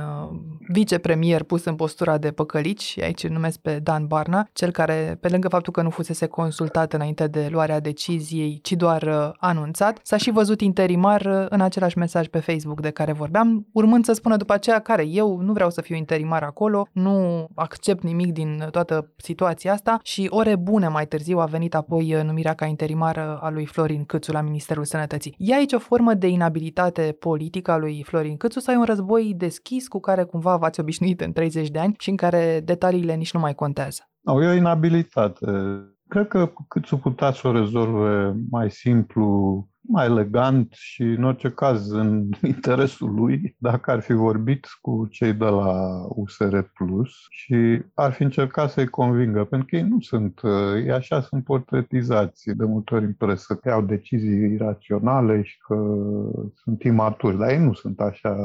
vicepremier 0.68 1.44
pus 1.44 1.66
în 1.66 1.76
postura 1.76 2.18
de 2.18 2.32
păcălici, 2.32 2.98
aici 3.02 3.24
îl 3.24 3.30
numesc 3.30 3.60
pe 3.60 3.80
Dan 3.80 4.08
Barna, 4.08 4.48
cel 4.54 4.72
care, 4.72 5.18
pe 5.20 5.28
lângă 5.28 5.48
faptul 5.48 5.74
că 5.74 5.82
nu 5.82 5.90
fusese 5.90 6.26
consultat 6.26 6.94
înainte 6.94 7.28
de 7.28 7.48
luarea 7.52 7.80
deciziei, 7.80 8.60
ci 8.62 8.72
doar 8.72 9.34
anunțat, 9.40 10.00
s-a 10.04 10.18
și 10.18 10.32
văzut 10.32 10.62
interimar 10.62 11.26
în 11.50 11.62
același 11.62 11.98
mesaj 11.98 12.28
pe 12.28 12.40
Facebook 12.40 12.82
de 12.82 12.90
care 12.90 13.12
vorbeam, 13.12 13.68
urmând 13.74 14.06
să 14.06 14.14
spună 14.14 14.38
după 14.38 14.54
aceea 14.54 14.80
care 14.80 15.08
eu 15.08 15.38
nu 15.38 15.54
vreau 15.54 15.70
să 15.70 15.82
fiu 15.82 15.96
interimar 15.96 16.44
acolo, 16.44 16.88
nu 16.92 17.48
accept 17.56 18.04
nimic 18.04 18.32
din 18.32 18.68
toată 18.72 19.12
situația 19.16 19.74
asta 19.74 20.00
și 20.04 20.28
ore 20.30 20.56
bune 20.56 20.88
mai 20.88 21.08
târziu 21.08 21.40
a 21.40 21.46
venit 21.46 21.76
apoi 21.76 22.22
numirea 22.24 22.54
ca 22.54 22.66
interimară 22.72 23.40
a 23.42 23.50
lui 23.50 23.66
Florin 23.66 24.06
Câțu 24.06 24.32
la 24.32 24.42
Ministerul 24.42 24.84
Sănătății. 24.84 25.36
E 25.38 25.56
aici 25.56 25.74
o 25.74 25.80
formă 25.80 26.14
de 26.14 26.28
inabilitate 26.28 27.18
politică 27.20 27.72
a 27.72 27.78
lui 27.78 28.04
Florin 28.04 28.38
Câțu 28.38 28.60
sau 28.60 28.74
e 28.74 28.78
un 28.78 28.84
război 28.84 29.34
deschis 29.38 29.88
cu 29.88 30.00
care 30.00 30.24
cumva 30.24 30.58
v-ați 30.58 30.80
obișnuit 30.80 31.22
în 31.22 31.32
30 31.32 31.70
de 31.70 31.80
ani 31.80 31.96
și 32.00 32.10
în 32.10 32.16
care 32.16 32.62
detaliile 32.64 33.14
nici 33.14 33.34
nu 33.34 33.40
mai 33.40 33.54
contează? 33.56 34.10
Nu, 34.22 34.44
e 34.44 34.48
o 34.48 34.54
inabilitate. 34.54 35.46
Cred 36.08 36.28
că 36.28 36.52
Câțu 36.68 36.98
putea 36.98 37.32
să 37.32 37.48
o 37.48 37.52
rezolve 37.52 38.34
mai 38.50 38.72
simplu 38.72 39.68
mai 39.92 40.06
elegant 40.06 40.72
și, 40.72 41.02
în 41.02 41.24
orice 41.24 41.50
caz, 41.50 41.92
în 41.92 42.30
interesul 42.54 43.14
lui, 43.14 43.56
dacă 43.58 43.92
ar 43.92 44.02
fi 44.02 44.14
vorbit 44.14 44.68
cu 44.82 45.08
cei 45.10 45.34
de 45.34 45.46
la 45.46 46.06
USR 46.10 46.58
Plus 46.74 47.10
și 47.30 47.82
ar 47.94 48.12
fi 48.12 48.24
încercat 48.24 48.70
să-i 48.70 48.88
convingă, 48.88 49.44
pentru 49.44 49.68
că 49.68 49.76
ei 49.76 49.88
nu 49.88 50.00
sunt, 50.00 50.42
ei 50.76 50.92
așa 50.92 51.22
sunt 51.22 51.44
portretizați. 51.44 52.50
De 52.56 52.66
multe 52.66 52.96
ori 52.96 53.06
în 53.06 53.14
presă, 53.14 53.56
că 53.56 53.70
iau 53.70 53.82
decizii 53.82 54.54
iraționale 54.54 55.42
și 55.42 55.58
că 55.58 55.76
sunt 56.56 56.84
imaturi, 56.84 57.38
dar 57.38 57.50
ei 57.50 57.60
nu 57.60 57.74
sunt 57.74 58.00
așa 58.00 58.36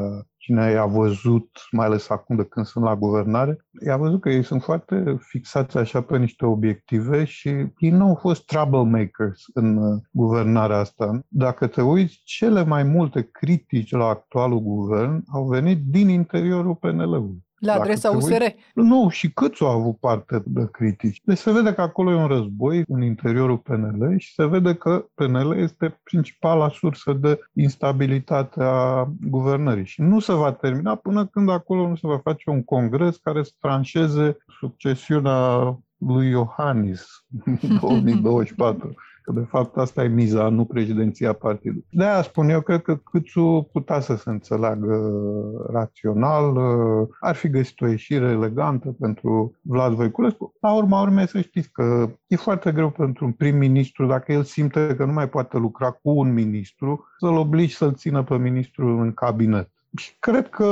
cine 0.46 0.70
i-a 0.70 0.86
văzut, 0.86 1.50
mai 1.70 1.86
ales 1.86 2.10
acum 2.10 2.36
de 2.36 2.44
când 2.44 2.66
sunt 2.66 2.84
la 2.84 2.96
guvernare, 2.96 3.56
i-a 3.86 3.96
văzut 3.96 4.20
că 4.20 4.28
ei 4.30 4.42
sunt 4.42 4.62
foarte 4.62 5.16
fixați 5.18 5.78
așa 5.78 6.00
pe 6.00 6.18
niște 6.18 6.46
obiective 6.46 7.24
și 7.24 7.48
ei 7.78 7.90
nu 7.90 8.04
au 8.04 8.14
fost 8.14 8.44
troublemakers 8.44 9.44
în 9.54 9.76
uh, 9.76 10.02
guvernarea 10.10 10.78
asta. 10.78 11.20
Dacă 11.28 11.66
te 11.66 11.82
uiți, 11.82 12.20
cele 12.24 12.64
mai 12.64 12.82
multe 12.82 13.28
critici 13.32 13.90
la 13.90 14.06
actualul 14.06 14.60
guvern 14.60 15.24
au 15.32 15.46
venit 15.46 15.78
din 15.84 16.08
interiorul 16.08 16.74
PNL-ului. 16.74 17.45
La 17.58 17.74
adresa 17.74 18.10
USR? 18.10 18.40
Uiți, 18.40 18.56
nu, 18.74 19.08
și 19.08 19.32
câți 19.32 19.62
au 19.62 19.68
avut 19.68 19.96
parte 19.98 20.42
de 20.44 20.68
critici. 20.70 21.20
Deci 21.24 21.38
se 21.38 21.52
vede 21.52 21.74
că 21.74 21.80
acolo 21.80 22.10
e 22.10 22.14
un 22.14 22.26
război 22.26 22.84
în 22.88 23.02
interiorul 23.02 23.58
PNL 23.58 24.18
și 24.18 24.34
se 24.34 24.46
vede 24.46 24.74
că 24.74 25.06
PNL 25.14 25.56
este 25.58 26.00
principala 26.02 26.68
sursă 26.68 27.12
de 27.12 27.40
instabilitate 27.52 28.62
a 28.62 29.08
guvernării. 29.20 29.86
Și 29.86 30.00
nu 30.00 30.18
se 30.18 30.32
va 30.32 30.52
termina 30.52 30.94
până 30.94 31.26
când 31.26 31.50
acolo 31.50 31.88
nu 31.88 31.96
se 31.96 32.06
va 32.06 32.18
face 32.18 32.50
un 32.50 32.64
congres 32.64 33.16
care 33.16 33.42
să 33.42 33.52
tranșeze 33.60 34.36
succesiunea 34.58 35.78
lui 35.96 36.28
Iohannis 36.28 37.06
2024. 37.80 38.94
Că 39.26 39.32
de 39.32 39.46
fapt 39.48 39.76
asta 39.76 40.04
e 40.04 40.08
miza, 40.08 40.48
nu 40.48 40.64
președinția 40.64 41.32
partidului. 41.32 41.86
De-aia 41.90 42.22
spun 42.22 42.48
eu, 42.48 42.60
cred 42.60 42.82
că 42.82 42.96
Câțu 42.96 43.68
putea 43.72 44.00
să 44.00 44.16
se 44.16 44.30
înțeleagă 44.30 45.10
rațional, 45.72 46.56
ar 47.20 47.34
fi 47.34 47.48
găsit 47.48 47.80
o 47.80 47.86
ieșire 47.86 48.26
elegantă 48.26 48.96
pentru 49.00 49.56
Vlad 49.62 49.92
Voiculescu. 49.92 50.54
La 50.60 50.74
urma 50.74 51.00
urmei 51.00 51.28
să 51.28 51.40
știți 51.40 51.70
că 51.72 52.10
e 52.26 52.36
foarte 52.36 52.72
greu 52.72 52.90
pentru 52.90 53.24
un 53.24 53.32
prim-ministru, 53.32 54.06
dacă 54.06 54.32
el 54.32 54.42
simte 54.42 54.94
că 54.96 55.04
nu 55.04 55.12
mai 55.12 55.28
poate 55.28 55.58
lucra 55.58 55.90
cu 55.90 56.10
un 56.10 56.32
ministru, 56.32 57.04
să-l 57.18 57.36
obligi 57.36 57.76
să-l 57.76 57.94
țină 57.94 58.22
pe 58.22 58.36
ministru 58.36 58.86
în 58.98 59.12
cabinet. 59.12 59.70
Și 59.96 60.16
cred 60.18 60.48
că 60.48 60.66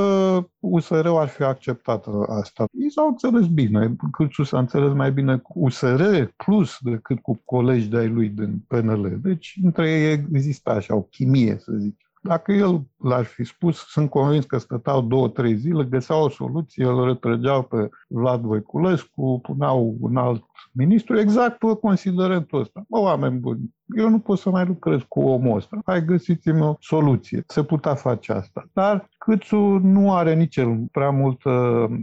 USR-ul 0.58 1.16
ar 1.16 1.28
fi 1.28 1.42
acceptat 1.42 2.06
asta. 2.28 2.64
Ei 2.72 2.90
s-au 2.90 3.06
înțeles 3.08 3.46
bine. 3.46 3.96
Câțu 4.12 4.42
s-a 4.42 4.58
înțeles 4.58 4.92
mai 4.92 5.12
bine 5.12 5.38
cu 5.38 5.52
USR 5.54 6.02
plus 6.36 6.76
decât 6.80 7.20
cu 7.20 7.40
colegi 7.44 7.88
de-ai 7.88 8.08
lui 8.08 8.28
din 8.28 8.64
PNL. 8.66 9.18
Deci 9.22 9.58
între 9.62 9.90
ei 9.90 10.26
exista 10.32 10.70
așa 10.70 10.94
o 10.94 11.02
chimie, 11.02 11.58
să 11.58 11.72
zic. 11.72 12.03
Dacă 12.26 12.52
el 12.52 12.82
l-ar 12.96 13.24
fi 13.24 13.44
spus, 13.44 13.76
sunt 13.76 14.10
convins 14.10 14.44
că 14.44 14.58
stăteau 14.58 15.02
două, 15.02 15.28
trei 15.28 15.56
zile, 15.56 15.84
găseau 15.84 16.24
o 16.24 16.28
soluție, 16.28 16.84
îl 16.84 17.04
retrăgeau 17.04 17.62
pe 17.62 17.88
Vlad 18.08 18.40
Voiculescu, 18.40 19.40
puneau 19.42 19.96
un 20.00 20.16
alt 20.16 20.44
ministru, 20.72 21.18
exact 21.18 21.58
pe 21.58 21.76
considerentul 21.80 22.60
ăsta. 22.60 22.84
Mă, 22.88 22.98
oameni 22.98 23.38
buni, 23.38 23.74
eu 23.96 24.08
nu 24.08 24.18
pot 24.18 24.38
să 24.38 24.50
mai 24.50 24.66
lucrez 24.66 25.00
cu 25.08 25.20
omul 25.20 25.56
ăsta. 25.56 25.78
Hai, 25.84 26.04
găsiți-mi 26.04 26.60
o 26.60 26.76
soluție. 26.80 27.44
Se 27.46 27.62
putea 27.62 27.94
face 27.94 28.32
asta. 28.32 28.68
Dar 28.72 29.08
Câțu 29.18 29.56
nu 29.82 30.14
are 30.14 30.34
nici 30.34 30.56
el 30.56 30.86
prea 30.92 31.10
multă 31.10 31.50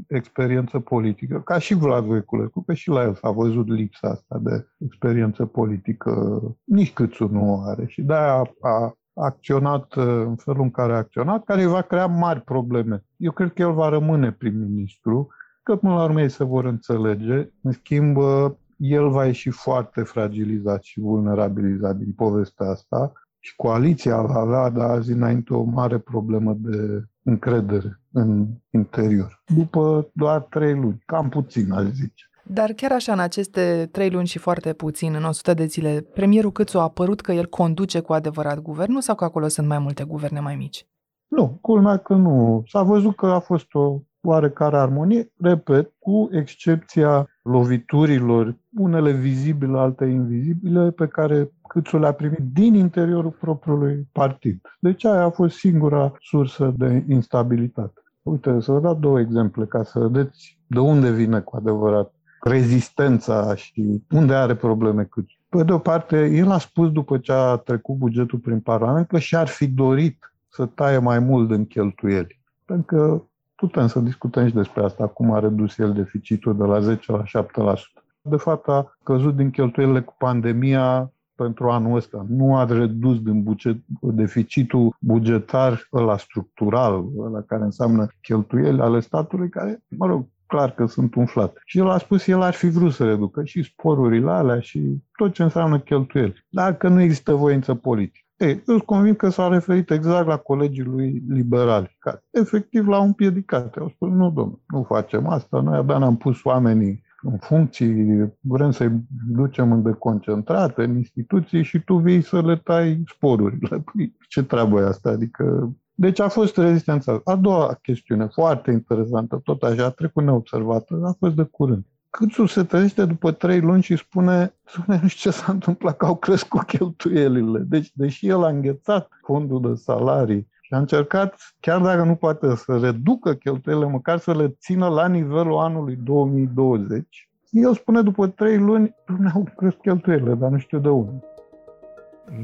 experiență 0.08 0.80
politică, 0.80 1.42
ca 1.46 1.60
și 1.60 1.74
Vlad 1.74 2.04
Voiculescu, 2.04 2.64
că 2.64 2.74
și 2.74 2.90
la 2.90 3.02
el 3.02 3.14
s-a 3.14 3.30
văzut 3.30 3.68
lipsa 3.68 4.08
asta 4.08 4.40
de 4.42 4.68
experiență 4.78 5.46
politică. 5.46 6.42
Nici 6.64 6.94
Câțu 6.94 7.28
nu 7.28 7.64
are 7.66 7.86
și 7.88 8.02
de-aia 8.02 8.52
a 8.62 8.96
acționat 9.14 9.96
uh, 9.96 10.06
în 10.06 10.36
felul 10.36 10.62
în 10.62 10.72
care 10.72 10.94
a 10.94 10.98
acționat, 10.98 11.44
care 11.44 11.66
va 11.66 11.82
crea 11.82 12.06
mari 12.06 12.42
probleme. 12.42 13.04
Eu 13.18 13.32
cred 13.32 13.54
că 13.54 13.62
el 13.62 13.74
va 13.74 13.90
rămâne 13.90 14.32
prim-ministru, 14.32 15.28
că 15.64 15.76
până 15.76 15.94
la 15.94 16.04
urmă 16.04 16.22
ei 16.22 16.30
se 16.30 16.44
vor 16.44 16.66
înțelege. 16.66 17.50
În 17.62 17.72
schimb, 17.72 18.18
uh, 18.18 18.52
el 18.78 19.10
va 19.10 19.26
ieși 19.26 19.50
foarte 19.50 20.02
fragilizat 20.02 20.84
și 20.84 21.00
vulnerabilizat 21.00 21.96
din 21.96 22.12
povestea 22.12 22.70
asta 22.70 23.12
și 23.40 23.56
coaliția 23.56 24.22
va 24.22 24.40
avea 24.40 24.70
de 24.70 24.82
azi 24.82 25.12
înainte 25.12 25.54
o 25.54 25.64
mare 25.64 25.98
problemă 25.98 26.54
de 26.58 27.04
încredere 27.24 28.02
în 28.12 28.48
interior. 28.70 29.44
După 29.56 30.10
doar 30.14 30.42
trei 30.42 30.74
luni, 30.74 31.04
cam 31.06 31.30
puțin, 31.30 31.72
aș 31.72 31.86
zice. 31.86 32.26
Dar 32.54 32.72
chiar 32.72 32.92
așa, 32.92 33.14
în 33.14 33.20
aceste 33.20 33.90
trei 33.92 34.10
luni 34.10 34.28
și 34.28 34.40
foarte 34.40 34.74
puțin, 34.74 35.14
în 35.16 35.24
100 35.24 35.54
de 35.54 35.66
zile, 35.66 36.06
premierul 36.14 36.52
Câțu 36.52 36.80
a 36.80 36.82
apărut 36.82 37.22
că 37.22 37.32
el 37.32 37.46
conduce 37.46 38.00
cu 38.00 38.14
adevărat 38.14 38.60
guvernul 38.60 39.02
sau 39.02 39.16
că 39.16 39.24
acolo 39.24 39.48
sunt 39.48 39.68
mai 39.68 39.80
multe 39.80 40.04
guverne 40.04 40.40
mai 40.40 40.56
mici? 40.56 40.88
Nu, 41.28 41.58
culmea 41.62 41.98
că 41.98 42.14
nu. 42.14 42.64
S-a 42.68 42.84
văzut 42.84 43.16
că 43.16 43.26
a 43.26 43.40
fost 43.40 43.74
o 43.74 44.00
oarecare 44.22 44.78
armonie, 44.78 45.32
repet, 45.38 45.94
cu 46.00 46.30
excepția 46.32 47.28
loviturilor, 47.44 48.58
unele 48.78 49.12
vizibile, 49.12 49.78
alte 49.78 50.06
invizibile, 50.06 50.92
pe 50.92 51.08
care 51.08 51.52
Câțu 51.68 51.98
le-a 51.98 52.12
primit 52.12 52.44
din 52.54 52.74
interiorul 52.74 53.38
propriului 53.40 54.08
partid. 54.12 54.62
Deci 54.80 55.06
aia 55.06 55.24
a 55.24 55.30
fost 55.30 55.58
singura 55.58 56.14
sursă 56.20 56.74
de 56.78 57.06
instabilitate. 57.10 58.02
Uite, 58.22 58.60
să 58.60 58.72
vă 58.72 58.80
dau 58.80 58.96
două 58.96 59.20
exemple 59.20 59.66
ca 59.66 59.84
să 59.84 60.00
vedeți 60.00 60.60
de 60.68 60.80
unde 60.80 61.12
vine 61.12 61.40
cu 61.40 61.56
adevărat 61.56 62.14
rezistența 62.42 63.56
și 63.56 64.04
unde 64.12 64.34
are 64.34 64.56
probleme 64.56 65.04
Câțu. 65.04 65.36
Pe 65.50 65.64
de 65.64 65.72
o 65.72 65.78
parte, 65.78 66.26
el 66.26 66.52
a 66.52 66.58
spus 66.58 66.92
după 66.92 67.18
ce 67.18 67.32
a 67.32 67.56
trecut 67.56 67.96
bugetul 67.96 68.40
prin 68.40 68.60
Parlament 68.60 69.08
că 69.08 69.20
și-ar 69.20 69.48
fi 69.48 69.68
dorit 69.68 70.34
să 70.48 70.66
taie 70.66 70.98
mai 70.98 71.20
mult 71.20 71.48
din 71.48 71.66
cheltuieli. 71.66 72.42
Pentru 72.66 72.86
că 72.86 73.24
putem 73.56 73.88
să 73.88 74.00
discutăm 74.00 74.48
și 74.48 74.54
despre 74.54 74.84
asta, 74.84 75.08
cum 75.08 75.32
a 75.32 75.40
redus 75.40 75.78
el 75.78 75.94
deficitul 75.94 76.58
de 76.58 76.64
la 76.64 76.80
10 76.80 77.12
la 77.12 77.24
7%. 77.24 77.78
De 78.22 78.36
fapt, 78.36 78.68
a 78.68 78.98
căzut 79.04 79.36
din 79.36 79.50
cheltuielile 79.50 80.02
cu 80.02 80.16
pandemia 80.18 81.12
pentru 81.36 81.70
anul 81.70 81.96
ăsta. 81.96 82.26
Nu 82.30 82.58
a 82.58 82.66
redus 82.66 83.22
din 83.22 83.44
buget, 83.44 83.78
deficitul 84.02 84.96
bugetar 85.00 85.88
la 85.90 86.18
structural, 86.18 87.06
la 87.32 87.42
care 87.42 87.64
înseamnă 87.64 88.08
cheltuieli 88.22 88.82
ale 88.82 89.00
statului, 89.00 89.50
care, 89.50 89.84
mă 89.88 90.06
rog, 90.06 90.26
clar 90.52 90.72
că 90.72 90.86
sunt 90.86 91.16
umflate. 91.16 91.60
Și 91.66 91.78
el 91.78 91.90
a 91.90 91.98
spus, 91.98 92.28
el 92.28 92.42
ar 92.42 92.54
fi 92.54 92.70
vrut 92.70 92.92
să 92.92 93.06
reducă 93.06 93.44
și 93.44 93.64
sporurile 93.64 94.32
alea 94.32 94.60
și 94.60 94.98
tot 95.18 95.34
ce 95.34 95.44
înseamnă 95.44 95.80
cheltuieli. 95.80 96.46
Dar 96.50 96.78
că 96.78 96.88
nu 96.88 97.02
există 97.02 97.34
voință 97.34 97.74
politică. 97.76 98.26
Ei, 98.38 98.50
eu 98.50 98.62
sunt 98.64 98.82
convins 98.82 99.18
că 99.18 99.30
s-a 99.30 99.48
referit 99.48 99.92
exact 99.92 100.28
la 100.28 100.38
colegii 100.38 100.84
lui 100.84 101.24
liberali, 101.28 101.96
care 102.00 102.24
efectiv 102.30 102.88
l-au 102.88 103.06
împiedicat. 103.06 103.76
Au 103.76 103.90
spus, 103.90 104.10
nu, 104.10 104.32
domnule, 104.32 104.62
nu 104.68 104.84
facem 104.84 105.28
asta, 105.28 105.62
noi 105.62 105.78
abia 105.78 105.98
ne-am 105.98 106.18
pus 106.18 106.44
oamenii 106.44 107.04
în 107.22 107.38
funcții, 107.38 108.34
vrem 108.40 108.72
să-i 108.72 108.92
ducem 109.28 109.72
în 109.72 109.84
deconcentrate, 109.84 110.84
în 110.84 110.96
instituții 110.96 111.64
și 111.64 111.80
tu 111.80 111.96
vii 111.96 112.22
să 112.22 112.42
le 112.42 112.56
tai 112.56 113.04
sporurile. 113.08 113.84
Păi, 113.94 114.16
ce 114.30 114.44
treabă 114.44 114.80
e 114.80 114.86
asta? 114.86 115.10
Adică 115.10 115.76
deci 115.94 116.20
a 116.20 116.28
fost 116.28 116.58
rezistența. 116.58 117.22
A 117.24 117.36
doua 117.36 117.74
chestiune, 117.82 118.28
foarte 118.28 118.72
interesantă, 118.72 119.42
tot 119.44 119.64
așa, 119.64 119.86
a 119.86 119.90
trecut 119.90 120.24
neobservată, 120.24 121.02
a 121.04 121.16
fost 121.20 121.36
de 121.36 121.44
curând. 121.44 121.86
Câțu 122.10 122.46
se 122.46 122.64
trezește 122.64 123.06
după 123.06 123.32
trei 123.32 123.60
luni 123.60 123.82
și 123.82 123.96
spune, 123.96 124.56
spune, 124.66 125.00
nu 125.02 125.08
știu 125.08 125.32
ce 125.32 125.38
s-a 125.38 125.52
întâmplat, 125.52 125.98
că 125.98 126.06
au 126.06 126.16
crescut 126.16 126.64
cheltuielile. 126.64 127.60
Deci, 127.60 127.92
deși 127.94 128.28
el 128.28 128.44
a 128.44 128.48
înghețat 128.48 129.10
fondul 129.22 129.62
de 129.62 129.76
salarii 129.76 130.48
și 130.62 130.74
a 130.74 130.78
încercat, 130.78 131.36
chiar 131.60 131.82
dacă 131.82 132.04
nu 132.04 132.16
poate 132.16 132.56
să 132.56 132.78
reducă 132.82 133.34
cheltuielile, 133.34 133.88
măcar 133.88 134.18
să 134.18 134.36
le 134.36 134.56
țină 134.60 134.88
la 134.88 135.08
nivelul 135.08 135.58
anului 135.58 135.96
2020, 135.96 137.30
el 137.50 137.74
spune 137.74 138.02
după 138.02 138.28
trei 138.28 138.58
luni, 138.58 138.96
nu 139.18 139.30
au 139.34 139.48
crescut 139.56 139.82
cheltuielile, 139.82 140.34
dar 140.34 140.50
nu 140.50 140.58
știu 140.58 140.80
de 140.80 140.90
unde. 140.90 141.24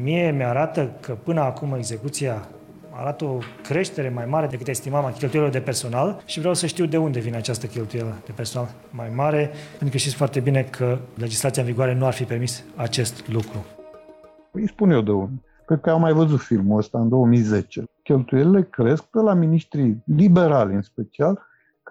Mie 0.03 0.31
mi-arată 0.31 0.97
că 1.01 1.13
până 1.13 1.41
acum 1.41 1.73
execuția 1.73 2.47
arată 2.99 3.25
o 3.25 3.37
creștere 3.63 4.09
mai 4.09 4.25
mare 4.25 4.47
decât 4.47 4.67
estimam 4.67 5.05
a 5.05 5.11
cheltuielor 5.11 5.51
de 5.51 5.59
personal 5.59 6.21
și 6.25 6.39
vreau 6.39 6.53
să 6.53 6.65
știu 6.65 6.85
de 6.85 6.97
unde 6.97 7.19
vine 7.19 7.35
această 7.37 7.65
cheltuială 7.65 8.15
de 8.25 8.31
personal 8.31 8.69
mai 8.89 9.11
mare, 9.15 9.51
pentru 9.69 9.89
că 9.89 9.97
știți 9.97 10.15
foarte 10.15 10.39
bine 10.39 10.61
că 10.63 10.97
legislația 11.15 11.61
în 11.61 11.67
vigoare 11.67 11.93
nu 11.93 12.05
ar 12.05 12.13
fi 12.13 12.23
permis 12.23 12.63
acest 12.75 13.27
lucru. 13.27 13.65
Îi 14.51 14.67
spun 14.67 14.89
eu 14.89 15.01
de 15.01 15.11
unde. 15.11 15.41
Cred 15.65 15.79
că 15.79 15.89
am 15.89 16.01
mai 16.01 16.13
văzut 16.13 16.39
filmul 16.39 16.77
ăsta 16.77 16.99
în 16.99 17.09
2010. 17.09 17.83
Cheltuielile 18.03 18.67
cresc 18.69 19.03
pe 19.03 19.19
la 19.19 19.33
ministrii 19.33 20.03
liberali 20.05 20.73
în 20.73 20.81
special, 20.81 21.39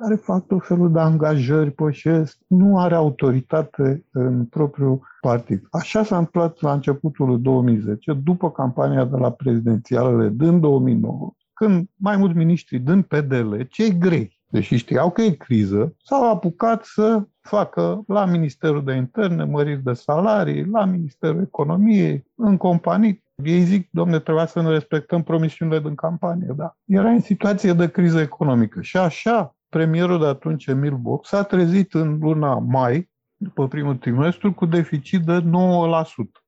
care 0.01 0.15
fac 0.15 0.47
tot 0.47 0.67
felul 0.67 0.93
de 0.93 1.01
angajări, 1.01 1.71
pășesc, 1.71 2.39
nu 2.47 2.79
are 2.79 2.95
autoritate 2.95 4.05
în 4.13 4.45
propriul 4.45 5.01
partid. 5.21 5.67
Așa 5.71 6.03
s-a 6.03 6.19
întâmplat 6.19 6.61
la 6.61 6.73
începutul 6.73 7.41
2010, 7.41 8.13
după 8.13 8.51
campania 8.51 9.05
de 9.05 9.17
la 9.17 9.31
prezidențialele 9.31 10.29
din 10.29 10.61
2009, 10.61 11.33
când 11.53 11.89
mai 11.95 12.17
mulți 12.17 12.37
miniștri 12.37 12.79
din 12.79 13.03
PDL, 13.03 13.61
cei 13.69 13.99
grei, 13.99 14.41
deși 14.49 14.77
știau 14.77 15.11
că 15.11 15.23
e 15.23 15.31
criză, 15.31 15.95
s-au 16.03 16.31
apucat 16.31 16.85
să 16.85 17.23
facă 17.41 18.03
la 18.07 18.25
Ministerul 18.25 18.85
de 18.85 18.95
Interne 18.95 19.45
măriri 19.45 19.83
de 19.83 19.93
salarii, 19.93 20.65
la 20.65 20.85
Ministerul 20.85 21.43
Economiei, 21.43 22.25
în 22.35 22.57
companii. 22.57 23.25
Ei 23.45 23.61
zic, 23.61 23.89
domne, 23.91 24.19
trebuia 24.19 24.47
să 24.47 24.63
ne 24.63 24.69
respectăm 24.69 25.23
promisiunile 25.23 25.81
din 25.81 25.95
campanie, 25.95 26.55
da. 26.57 26.77
Era 26.85 27.09
în 27.09 27.21
situație 27.21 27.73
de 27.73 27.89
criză 27.89 28.21
economică 28.21 28.81
și 28.81 28.97
așa 28.97 29.56
premierul 29.77 30.19
de 30.19 30.27
atunci, 30.27 30.67
Emil 30.67 30.97
Boc, 30.97 31.27
s-a 31.27 31.43
trezit 31.43 31.95
în 31.95 32.19
luna 32.19 32.59
mai, 32.59 33.11
după 33.37 33.69
primul 33.69 33.97
trimestru, 33.97 34.53
cu 34.53 34.67
deficit 34.67 35.21
de 35.21 35.41
9%. 35.41 35.45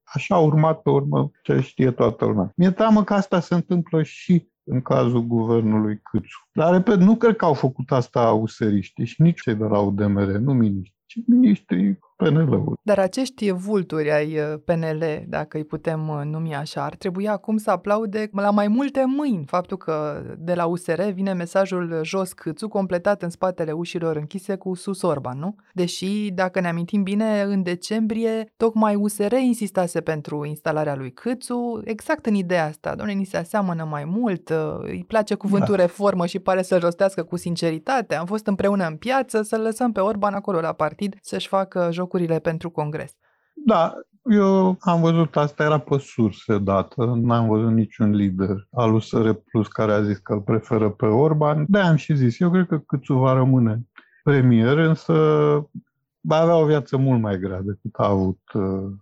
Așa 0.02 0.34
a 0.34 0.38
urmat 0.38 0.82
pe 0.82 0.90
urmă 0.90 1.30
ce 1.42 1.60
știe 1.60 1.90
toată 1.90 2.24
lumea. 2.24 2.52
Mi-e 2.56 2.70
teamă 2.70 3.04
că 3.04 3.14
asta 3.14 3.40
se 3.40 3.54
întâmplă 3.54 4.02
și 4.02 4.48
în 4.64 4.80
cazul 4.80 5.20
guvernului 5.20 6.00
Câțu. 6.02 6.48
Dar, 6.52 6.72
repet, 6.72 6.98
nu 6.98 7.16
cred 7.16 7.36
că 7.36 7.44
au 7.44 7.54
făcut 7.54 7.92
asta 7.92 8.32
useriștii 8.32 9.06
și 9.06 9.22
nici 9.22 9.40
cei 9.40 9.54
de 9.54 9.64
la 9.64 9.78
UDMR, 9.78 10.28
nu 10.28 10.52
miniștri, 10.52 11.02
ci 11.06 11.18
miniștrii 11.26 11.98
PNL-ul. 12.18 12.78
Dar 12.82 12.98
acești 12.98 13.50
vulturi 13.50 14.12
ai 14.12 14.38
uh, 14.38 14.60
PNL, 14.64 15.24
dacă 15.26 15.56
îi 15.56 15.64
putem 15.64 16.08
uh, 16.08 16.20
numi 16.24 16.54
așa, 16.54 16.84
ar 16.84 16.94
trebui 16.94 17.28
acum 17.28 17.56
să 17.56 17.70
aplaude 17.70 18.28
la 18.32 18.50
mai 18.50 18.68
multe 18.68 19.04
mâini 19.06 19.44
faptul 19.46 19.76
că 19.76 20.22
de 20.38 20.54
la 20.54 20.66
USR 20.66 21.02
vine 21.02 21.32
mesajul 21.32 22.00
jos 22.02 22.32
câțu, 22.32 22.68
completat 22.68 23.22
în 23.22 23.30
spatele 23.30 23.72
ușilor 23.72 24.16
închise 24.16 24.56
cu 24.56 24.74
sus 24.74 25.02
Orban, 25.02 25.38
nu? 25.38 25.54
Deși, 25.72 26.30
dacă 26.30 26.60
ne 26.60 26.68
amintim 26.68 27.02
bine, 27.02 27.42
în 27.42 27.62
decembrie, 27.62 28.52
tocmai 28.56 28.94
USR 28.94 29.32
insistase 29.32 30.00
pentru 30.00 30.44
instalarea 30.44 30.94
lui 30.94 31.12
Câțu, 31.12 31.80
exact 31.84 32.26
în 32.26 32.34
ideea 32.34 32.66
asta. 32.66 32.94
Doamne, 32.94 33.14
ni 33.14 33.24
se 33.24 33.36
aseamănă 33.36 33.86
mai 33.90 34.04
mult, 34.04 34.48
uh, 34.48 34.56
îi 34.80 35.04
place 35.06 35.34
cuvântul 35.34 35.76
da. 35.76 35.82
reformă 35.82 36.26
și 36.26 36.38
pare 36.38 36.62
să-l 36.62 36.80
rostească 36.80 37.22
cu 37.22 37.36
sinceritate. 37.36 38.14
Am 38.14 38.26
fost 38.26 38.46
împreună 38.46 38.86
în 38.86 38.96
piață, 38.96 39.42
să-l 39.42 39.60
lăsăm 39.60 39.92
pe 39.92 40.00
Orban 40.00 40.34
acolo 40.34 40.60
la 40.60 40.72
partid 40.72 41.16
să-și 41.22 41.48
facă 41.48 41.88
joc 41.92 42.07
locurile 42.08 42.38
pentru 42.38 42.70
congres. 42.70 43.16
Da, 43.54 43.94
eu 44.22 44.76
am 44.80 45.00
văzut, 45.00 45.36
asta 45.36 45.64
era 45.64 45.78
pe 45.78 45.98
surse 45.98 46.58
dată, 46.58 47.04
n-am 47.04 47.48
văzut 47.48 47.72
niciun 47.72 48.10
lider 48.10 48.68
al 48.70 48.94
USR 48.94 49.30
Plus 49.30 49.68
care 49.68 49.92
a 49.92 50.02
zis 50.02 50.18
că 50.18 50.32
îl 50.32 50.40
preferă 50.40 50.90
pe 50.90 51.06
Orban. 51.06 51.64
de 51.68 51.78
am 51.78 51.96
și 51.96 52.14
zis, 52.16 52.40
eu 52.40 52.50
cred 52.50 52.66
că 52.66 52.78
Câțu 52.78 53.14
va 53.14 53.32
rămâne 53.32 53.86
premier, 54.22 54.78
însă 54.78 55.12
va 56.20 56.36
avea 56.36 56.56
o 56.56 56.64
viață 56.64 56.96
mult 56.96 57.20
mai 57.20 57.38
grea 57.38 57.60
decât 57.60 57.94
a 57.96 58.06
avut 58.06 58.40
uh, 58.52 58.92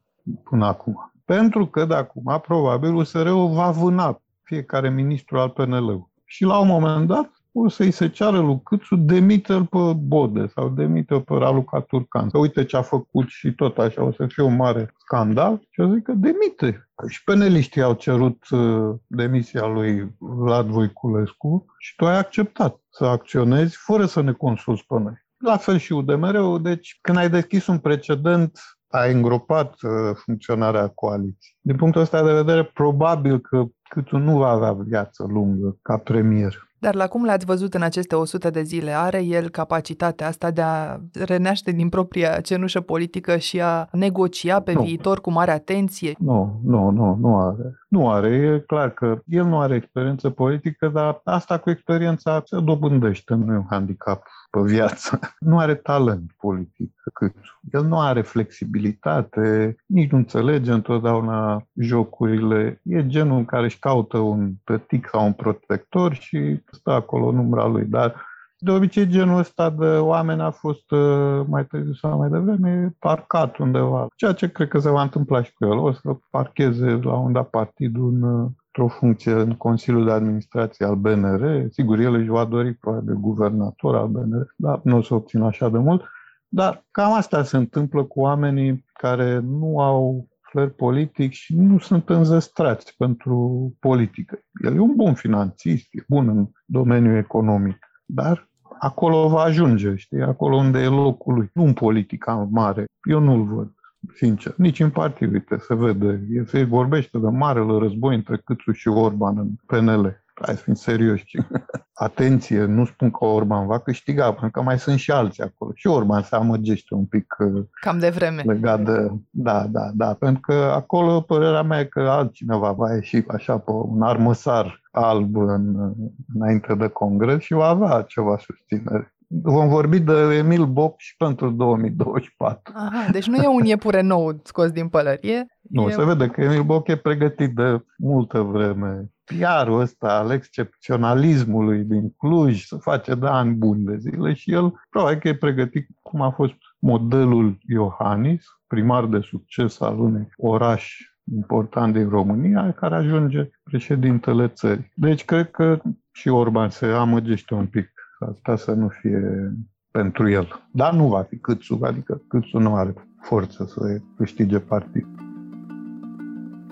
până 0.45 0.67
acum. 0.67 1.13
Pentru 1.25 1.67
că 1.67 1.85
de 1.85 1.95
acum, 1.95 2.41
probabil, 2.43 2.95
USR-ul 2.95 3.49
va 3.49 3.71
vâna 3.71 4.21
fiecare 4.43 4.91
ministru 4.91 5.39
al 5.39 5.49
PNL-ului. 5.49 6.13
Și 6.25 6.45
la 6.45 6.59
un 6.59 6.67
moment 6.67 7.07
dat 7.07 7.31
o 7.59 7.69
să-i 7.69 7.91
se 7.91 8.09
ceară 8.09 8.39
lui 8.39 8.61
Câțu, 8.63 8.97
demite-l 8.97 9.65
pe 9.65 9.79
Bode 9.97 10.47
sau 10.47 10.69
demite-l 10.69 11.21
pe 11.21 11.35
Raluca 11.35 11.81
Turcan. 11.81 12.29
Să 12.29 12.39
uite 12.39 12.65
ce 12.65 12.77
a 12.77 12.83
făcut 12.83 13.29
și 13.29 13.53
tot 13.53 13.79
așa, 13.79 14.03
o 14.03 14.13
să 14.13 14.27
fie 14.27 14.43
un 14.43 14.57
mare 14.57 14.95
scandal 14.99 15.67
și 15.71 15.81
o 15.81 15.87
să 15.87 15.93
zică 15.95 16.13
demite. 16.13 16.89
Că 16.95 17.09
și 17.09 17.25
peneliștii 17.25 17.83
au 17.83 17.93
cerut 17.93 18.49
uh, 18.51 18.95
demisia 19.07 19.67
lui 19.67 20.15
Vlad 20.19 20.67
Voiculescu 20.67 21.67
și 21.79 21.95
tu 21.97 22.07
ai 22.07 22.19
acceptat 22.19 22.81
să 22.91 23.05
acționezi 23.05 23.77
fără 23.77 24.07
să 24.07 24.21
ne 24.21 24.33
consulți 24.33 24.87
pe 24.87 24.99
noi. 24.99 25.25
La 25.37 25.57
fel 25.57 25.79
și 25.79 25.93
UDMR-ul, 25.93 26.63
deci 26.63 26.99
când 27.01 27.17
ai 27.17 27.31
deschis 27.31 27.67
un 27.67 27.79
precedent, 27.79 28.61
ai 28.89 29.13
îngropat 29.13 29.75
uh, 29.83 30.17
funcționarea 30.25 30.89
coaliției. 30.89 31.57
Din 31.61 31.77
punctul 31.77 32.01
ăsta 32.01 32.25
de 32.25 32.33
vedere, 32.33 32.65
probabil 32.65 33.41
că 33.41 33.65
Câțu 33.89 34.17
nu 34.17 34.37
va 34.37 34.49
avea 34.49 34.73
viață 34.73 35.27
lungă 35.29 35.79
ca 35.83 35.97
premier. 35.97 36.67
Dar 36.87 36.95
la 36.95 37.07
cum 37.07 37.25
l-ați 37.25 37.47
văzut 37.47 37.75
în 37.75 37.83
aceste 37.83 38.15
100 38.15 38.51
de 38.51 38.63
zile? 38.63 38.91
Are 38.91 39.25
el 39.25 39.49
capacitatea 39.49 40.27
asta 40.27 40.51
de 40.51 40.61
a 40.61 40.97
renaște 41.13 41.71
din 41.73 41.89
propria 41.89 42.41
cenușă 42.41 42.81
politică 42.81 43.37
și 43.37 43.61
a 43.61 43.89
negocia 43.93 44.61
pe 44.61 44.73
nu. 44.73 44.83
viitor 44.83 45.21
cu 45.21 45.31
mare 45.31 45.51
atenție? 45.51 46.15
Nu, 46.19 46.61
nu, 46.65 46.91
nu, 46.91 47.17
nu 47.21 47.39
are. 47.39 47.79
Nu 47.89 48.11
are. 48.11 48.29
E 48.29 48.65
clar 48.67 48.91
că 48.91 49.19
el 49.27 49.45
nu 49.45 49.61
are 49.61 49.75
experiență 49.75 50.31
politică, 50.31 50.89
dar 50.89 51.21
asta 51.25 51.59
cu 51.59 51.71
experiența 51.71 52.43
se 52.45 52.61
dobândește, 52.61 53.35
nu 53.35 53.53
e 53.53 53.57
un 53.57 53.67
handicap 53.71 54.23
pe 54.57 54.73
viață. 54.73 55.19
Nu 55.39 55.59
are 55.59 55.75
talent 55.75 56.33
politic 56.39 56.93
cât. 57.13 57.35
El 57.73 57.85
nu 57.85 58.01
are 58.01 58.23
flexibilitate, 58.23 59.77
nici 59.87 60.11
nu 60.11 60.19
înțelege 60.19 60.73
întotdeauna 60.73 61.67
jocurile. 61.75 62.81
E 62.85 63.07
genul 63.07 63.45
care 63.45 63.65
își 63.65 63.79
caută 63.79 64.19
un 64.19 64.53
tătic 64.65 65.09
sau 65.09 65.25
un 65.25 65.33
protector 65.33 66.15
și 66.15 66.63
stă 66.73 66.91
acolo 66.91 67.27
în 67.27 67.39
umbra 67.39 67.67
lui. 67.67 67.85
Dar 67.85 68.15
de 68.59 68.71
obicei, 68.71 69.07
genul 69.07 69.39
ăsta 69.39 69.71
de 69.71 69.87
oameni 69.87 70.41
a 70.41 70.51
fost 70.51 70.91
uh, 70.91 71.41
mai 71.49 71.67
târziu 71.67 71.93
sau 71.93 72.19
mai 72.19 72.29
devreme 72.29 72.95
parcat 72.99 73.57
undeva. 73.57 74.07
Ceea 74.17 74.33
ce 74.33 74.49
cred 74.49 74.69
că 74.69 74.79
se 74.79 74.91
va 74.91 75.03
întâmpla 75.03 75.43
și 75.43 75.53
cu 75.55 75.65
el. 75.65 75.79
O 75.79 75.93
să 75.93 76.17
parcheze 76.31 76.99
la 77.03 77.13
un 77.13 77.33
dat 77.33 77.49
partidul 77.49 78.13
în, 78.13 78.23
uh, 78.23 78.51
într-o 78.77 78.99
funcție 78.99 79.33
în 79.33 79.53
Consiliul 79.53 80.05
de 80.05 80.13
Administrație 80.13 80.87
al 80.87 80.95
BNR. 80.95 81.67
Sigur, 81.71 81.99
el 81.99 82.15
își 82.15 82.29
va 82.29 82.45
dori 82.45 82.75
probabil 82.75 83.15
guvernator 83.15 83.97
al 83.97 84.09
BNR, 84.09 84.55
dar 84.57 84.81
nu 84.85 84.97
o 84.97 85.03
să 85.03 85.15
obțină 85.15 85.47
așa 85.47 85.69
de 85.69 85.79
mult. 85.79 86.05
Dar 86.49 86.87
cam 86.91 87.13
asta 87.13 87.43
se 87.43 87.57
întâmplă 87.57 88.05
cu 88.05 88.21
oamenii 88.21 88.85
care 88.93 89.39
nu 89.39 89.81
au 89.81 90.29
flair 90.41 90.69
politic 90.69 91.33
și 91.33 91.57
nu 91.57 91.79
sunt 91.79 92.09
înzestrați 92.09 92.95
pentru 92.97 93.73
politică. 93.81 94.39
El 94.65 94.75
e 94.75 94.79
un 94.79 94.95
bun 94.95 95.15
finanțist, 95.15 95.87
e 95.91 96.05
bun 96.09 96.29
în 96.29 96.49
domeniul 96.65 97.17
economic, 97.17 97.79
dar 98.05 98.49
acolo 98.79 99.29
va 99.29 99.41
ajunge, 99.41 99.95
știi, 99.95 100.23
acolo 100.23 100.57
unde 100.57 100.79
e 100.79 100.87
locul 100.87 101.35
lui. 101.35 101.51
Nu 101.53 101.65
în 101.65 101.73
politica 101.73 102.49
mare, 102.51 102.85
eu 103.09 103.21
nu-l 103.21 103.45
văd, 103.45 103.73
sincer. 104.15 104.55
Nici 104.57 104.81
în 104.81 104.91
partid, 104.91 105.33
uite, 105.33 105.57
se 105.59 105.75
vede, 105.75 106.21
se 106.47 106.65
vorbește 106.65 107.19
de 107.19 107.29
marele 107.29 107.79
război 107.79 108.15
între 108.15 108.43
Câțu 108.45 108.73
și 108.73 108.89
Orban 108.89 109.39
în 109.39 109.49
PNL 109.67 110.25
hai 110.43 110.57
să 110.57 110.63
fim 110.63 110.75
serioși. 110.75 111.37
Atenție, 111.95 112.65
nu 112.65 112.85
spun 112.85 113.11
că 113.11 113.25
Orban 113.25 113.67
va 113.67 113.79
câștiga, 113.79 114.25
pentru 114.25 114.51
că 114.51 114.63
mai 114.63 114.79
sunt 114.79 114.99
și 114.99 115.11
alții 115.11 115.43
acolo. 115.43 115.71
Și 115.75 115.87
Orban 115.87 116.23
se 116.23 116.35
amăgește 116.35 116.95
un 116.95 117.05
pic. 117.05 117.37
Uh, 117.39 117.65
Cam 117.81 117.99
de 117.99 118.09
vreme. 118.09 118.43
Legat 118.47 118.85
de... 118.85 119.11
Da, 119.31 119.67
da, 119.67 119.91
da. 119.95 120.15
Pentru 120.15 120.41
că 120.41 120.53
acolo 120.53 121.21
părerea 121.21 121.63
mea 121.63 121.81
e 121.81 121.85
că 121.85 122.01
altcineva 122.01 122.73
va 122.73 122.95
ieși 122.95 123.25
așa 123.29 123.59
pe 123.59 123.71
un 123.71 124.03
armăsar 124.03 124.81
alb 124.91 125.37
în, 125.37 125.93
înainte 126.35 126.75
de 126.75 126.89
congres 126.89 127.43
și 127.43 127.53
va 127.53 127.67
avea 127.67 128.03
ceva 128.03 128.39
susținere. 128.39 129.16
Vom 129.29 129.69
vorbi 129.69 130.01
de 130.01 130.13
Emil 130.13 130.67
Boc 130.67 130.95
și 130.99 131.17
pentru 131.17 131.51
2024. 131.51 132.73
Aha, 132.77 133.11
deci 133.11 133.27
nu 133.27 133.37
e 133.37 133.47
un 133.47 133.65
iepure 133.65 134.01
nou 134.01 134.41
scos 134.45 134.71
din 134.71 134.89
pălărie. 134.89 135.47
Nu, 135.61 135.89
e... 135.89 135.93
se 135.93 136.05
vede 136.05 136.27
că 136.27 136.41
Emil 136.41 136.63
Boc 136.63 136.89
e 136.89 136.97
pregătit 136.97 137.55
de 137.55 137.85
multă 137.99 138.41
vreme 138.41 139.11
PR-ul 139.25 139.81
ăsta 139.81 140.19
al 140.19 140.31
excepționalismului 140.31 141.85
din 141.85 142.11
Cluj 142.17 142.65
să 142.65 142.77
face 142.77 143.15
de 143.15 143.27
ani 143.27 143.55
buni 143.55 143.85
de 143.85 143.97
zile 143.97 144.33
și 144.33 144.53
el 144.53 144.75
probabil 144.91 145.19
că 145.19 145.29
e 145.29 145.35
pregătit 145.35 145.89
cum 146.03 146.21
a 146.21 146.31
fost 146.31 146.55
modelul 146.79 147.59
Iohannis, 147.67 148.45
primar 148.67 149.07
de 149.07 149.21
succes 149.21 149.81
al 149.81 150.01
unui 150.01 150.29
oraș 150.37 150.99
important 151.35 151.93
din 151.93 152.09
România, 152.09 152.73
care 152.73 152.95
ajunge 152.95 153.51
președintele 153.63 154.49
țării. 154.49 154.93
Deci 154.95 155.25
cred 155.25 155.51
că 155.51 155.81
și 156.13 156.29
Orban 156.29 156.71
se 156.71 156.87
amăgește 156.87 157.55
un 157.55 157.67
pic. 157.67 157.96
Asta 158.19 158.57
să 158.57 158.73
nu 158.73 158.89
fie 158.89 159.53
pentru 159.91 160.29
el. 160.29 160.49
Dar 160.71 160.93
nu 160.93 161.09
va 161.09 161.23
fi 161.23 161.37
Câțu, 161.37 161.79
adică 161.83 162.23
Câțu 162.29 162.59
nu 162.59 162.75
are 162.75 162.95
forță 163.21 163.65
să 163.65 164.01
câștige 164.17 164.59
partid. 164.59 165.07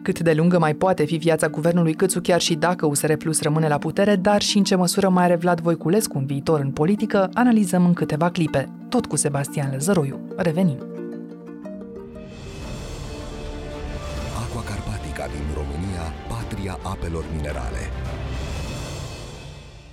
Cât 0.02 0.20
de 0.20 0.32
lungă 0.32 0.58
mai 0.58 0.74
poate 0.74 1.04
fi 1.04 1.16
viața 1.16 1.48
guvernului 1.48 1.94
Câțu 1.94 2.20
chiar 2.20 2.40
și 2.40 2.54
dacă 2.54 2.86
USR 2.86 3.12
Plus 3.12 3.42
rămâne 3.42 3.68
la 3.68 3.78
putere, 3.78 4.16
dar 4.16 4.42
și 4.42 4.58
în 4.58 4.64
ce 4.64 4.74
măsură 4.74 5.08
mai 5.08 5.24
are 5.24 5.36
Vlad 5.36 5.60
Voiculescu 5.60 6.18
un 6.18 6.26
viitor 6.26 6.60
în 6.60 6.70
politică, 6.70 7.30
analizăm 7.32 7.84
în 7.84 7.92
câteva 7.92 8.30
clipe. 8.30 8.68
Tot 8.88 9.06
cu 9.06 9.16
Sebastian 9.16 9.70
Lăzăroiu. 9.72 10.20
Revenim. 10.36 10.78
Aqua 14.42 14.62
Carpatica 14.68 15.26
din 15.34 15.46
România, 15.54 16.04
patria 16.28 16.78
apelor 16.82 17.24
minerale. 17.36 17.82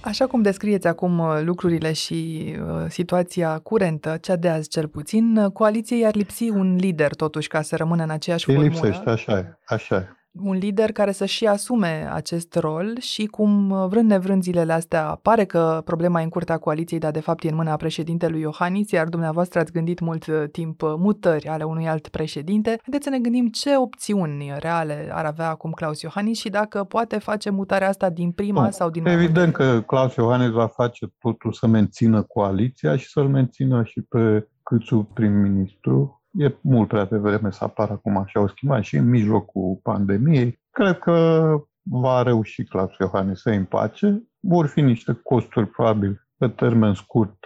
Așa 0.04 0.28
cum 0.28 0.42
descrieți 0.42 0.88
acum 0.88 1.20
uh, 1.20 1.42
lucrurile 1.44 1.94
și 1.94 2.46
uh, 2.60 2.86
situația 2.90 3.60
curentă, 3.60 4.18
cea 4.22 4.36
de 4.36 4.50
azi 4.50 4.70
cel 4.70 4.88
puțin, 4.88 5.38
uh, 5.38 5.52
coaliției 5.52 6.06
ar 6.06 6.16
lipsi 6.16 6.50
un 6.50 6.76
lider 6.76 7.16
totuși 7.16 7.48
ca 7.48 7.62
să 7.62 7.76
rămână 7.76 8.04
în 8.04 8.10
aceeași 8.10 8.50
Îi 8.50 8.56
formulă. 8.56 8.80
lipsește, 8.80 9.10
așa 9.10 9.38
e, 9.38 9.58
așa 9.66 9.96
e 9.96 10.08
un 10.40 10.58
lider 10.58 10.92
care 10.92 11.12
să-și 11.12 11.46
asume 11.46 12.10
acest 12.14 12.56
rol 12.56 12.98
și 13.00 13.26
cum, 13.26 13.88
vrând 13.88 14.10
nevrând 14.10 14.44
zilele 14.44 14.74
astea, 14.74 15.20
pare 15.22 15.46
că 15.46 15.82
problema 15.86 16.20
e 16.20 16.24
în 16.24 16.30
curtea 16.30 16.58
coaliției, 16.58 17.00
dar 17.00 17.12
de 17.12 17.20
fapt 17.20 17.44
e 17.44 17.50
în 17.50 17.56
mâna 17.56 17.76
președintelui 17.76 18.40
Iohannis, 18.42 18.92
iar 18.92 19.08
dumneavoastră 19.08 19.60
ați 19.60 19.72
gândit 19.72 20.00
mult 20.00 20.26
uh, 20.28 20.44
timp 20.52 20.82
uh, 20.82 20.94
mutări 20.98 21.48
ale 21.48 21.64
unui 21.64 21.88
alt 21.88 22.08
președinte. 22.08 22.70
Haideți 22.82 23.04
să 23.04 23.10
ne 23.10 23.20
gândim 23.20 23.48
ce 23.48 23.78
opțiuni 23.78 24.54
reale 24.60 25.10
ar 25.14 25.26
avea 25.26 25.50
acum 25.50 25.72
Claus 25.72 26.02
Iohannis 26.02 26.40
și 26.40 26.50
dacă 26.50 26.84
poate 26.84 27.20
face 27.20 27.50
mutarea 27.50 27.88
asta 27.88 28.10
din 28.10 28.32
prima 28.32 28.64
nu, 28.64 28.72
sau 28.72 28.90
din 28.90 29.08
Evident 29.08 29.54
că 29.54 29.82
Claus 29.82 30.16
Iohannis 30.16 30.50
va 30.50 30.68
face 30.68 31.14
totul 31.20 31.54
să 31.54 31.68
mențină 31.68 32.22
coaliția 32.22 32.96
și 32.96 33.10
să-l 33.10 33.28
mențină 33.28 33.84
și 33.84 34.02
pe 34.02 34.48
Câțu 34.64 35.10
prim-ministru, 35.14 36.21
E 36.32 36.58
mult 36.62 36.88
prea 36.88 37.06
devreme 37.06 37.52
să 37.52 37.64
apară 37.64 37.92
acum 37.92 38.18
așa 38.18 38.40
o 38.40 38.48
schimbare 38.48 38.82
și 38.82 38.96
în 38.96 39.10
mijlocul 39.10 39.80
pandemiei. 39.84 40.60
Cred 40.72 41.00
că 41.00 41.56
va 41.82 42.22
reuși 42.22 42.64
Claus 42.64 42.98
Iohannis 43.00 43.42
să 43.42 43.50
împace. 43.50 44.24
Vor 44.40 44.66
fi 44.66 44.82
niște 44.82 45.20
costuri 45.24 45.68
probabil 45.68 46.28
pe 46.38 46.48
termen 46.48 46.94
scurt 46.94 47.38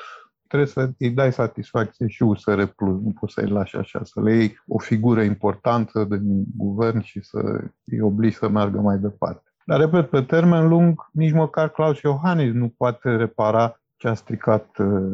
trebuie 0.47 0.67
să 0.67 0.89
îi 0.99 1.11
dai 1.11 1.33
satisfacție 1.33 2.07
și 2.07 2.23
USR 2.23 2.63
Plus, 2.63 3.01
nu 3.01 3.13
poți 3.19 3.33
să-i 3.33 3.49
lași 3.49 3.77
așa, 3.77 4.03
să 4.03 4.21
le 4.21 4.33
iei 4.33 4.57
o 4.67 4.77
figură 4.79 5.21
importantă 5.21 6.03
din 6.03 6.43
guvern 6.57 7.01
și 7.01 7.23
să 7.23 7.39
îi 7.85 8.01
obligi 8.01 8.35
să 8.35 8.49
meargă 8.49 8.79
mai 8.79 8.97
departe. 8.97 9.49
Dar, 9.65 9.79
repet, 9.79 10.09
pe 10.09 10.21
termen 10.21 10.67
lung, 10.67 11.09
nici 11.11 11.31
măcar 11.31 11.69
Claus 11.69 12.01
Iohannis 12.01 12.53
nu 12.53 12.69
poate 12.77 13.15
repara 13.15 13.81
ce 13.95 14.07
a 14.07 14.13
stricat 14.13 14.77
uh, 14.77 15.11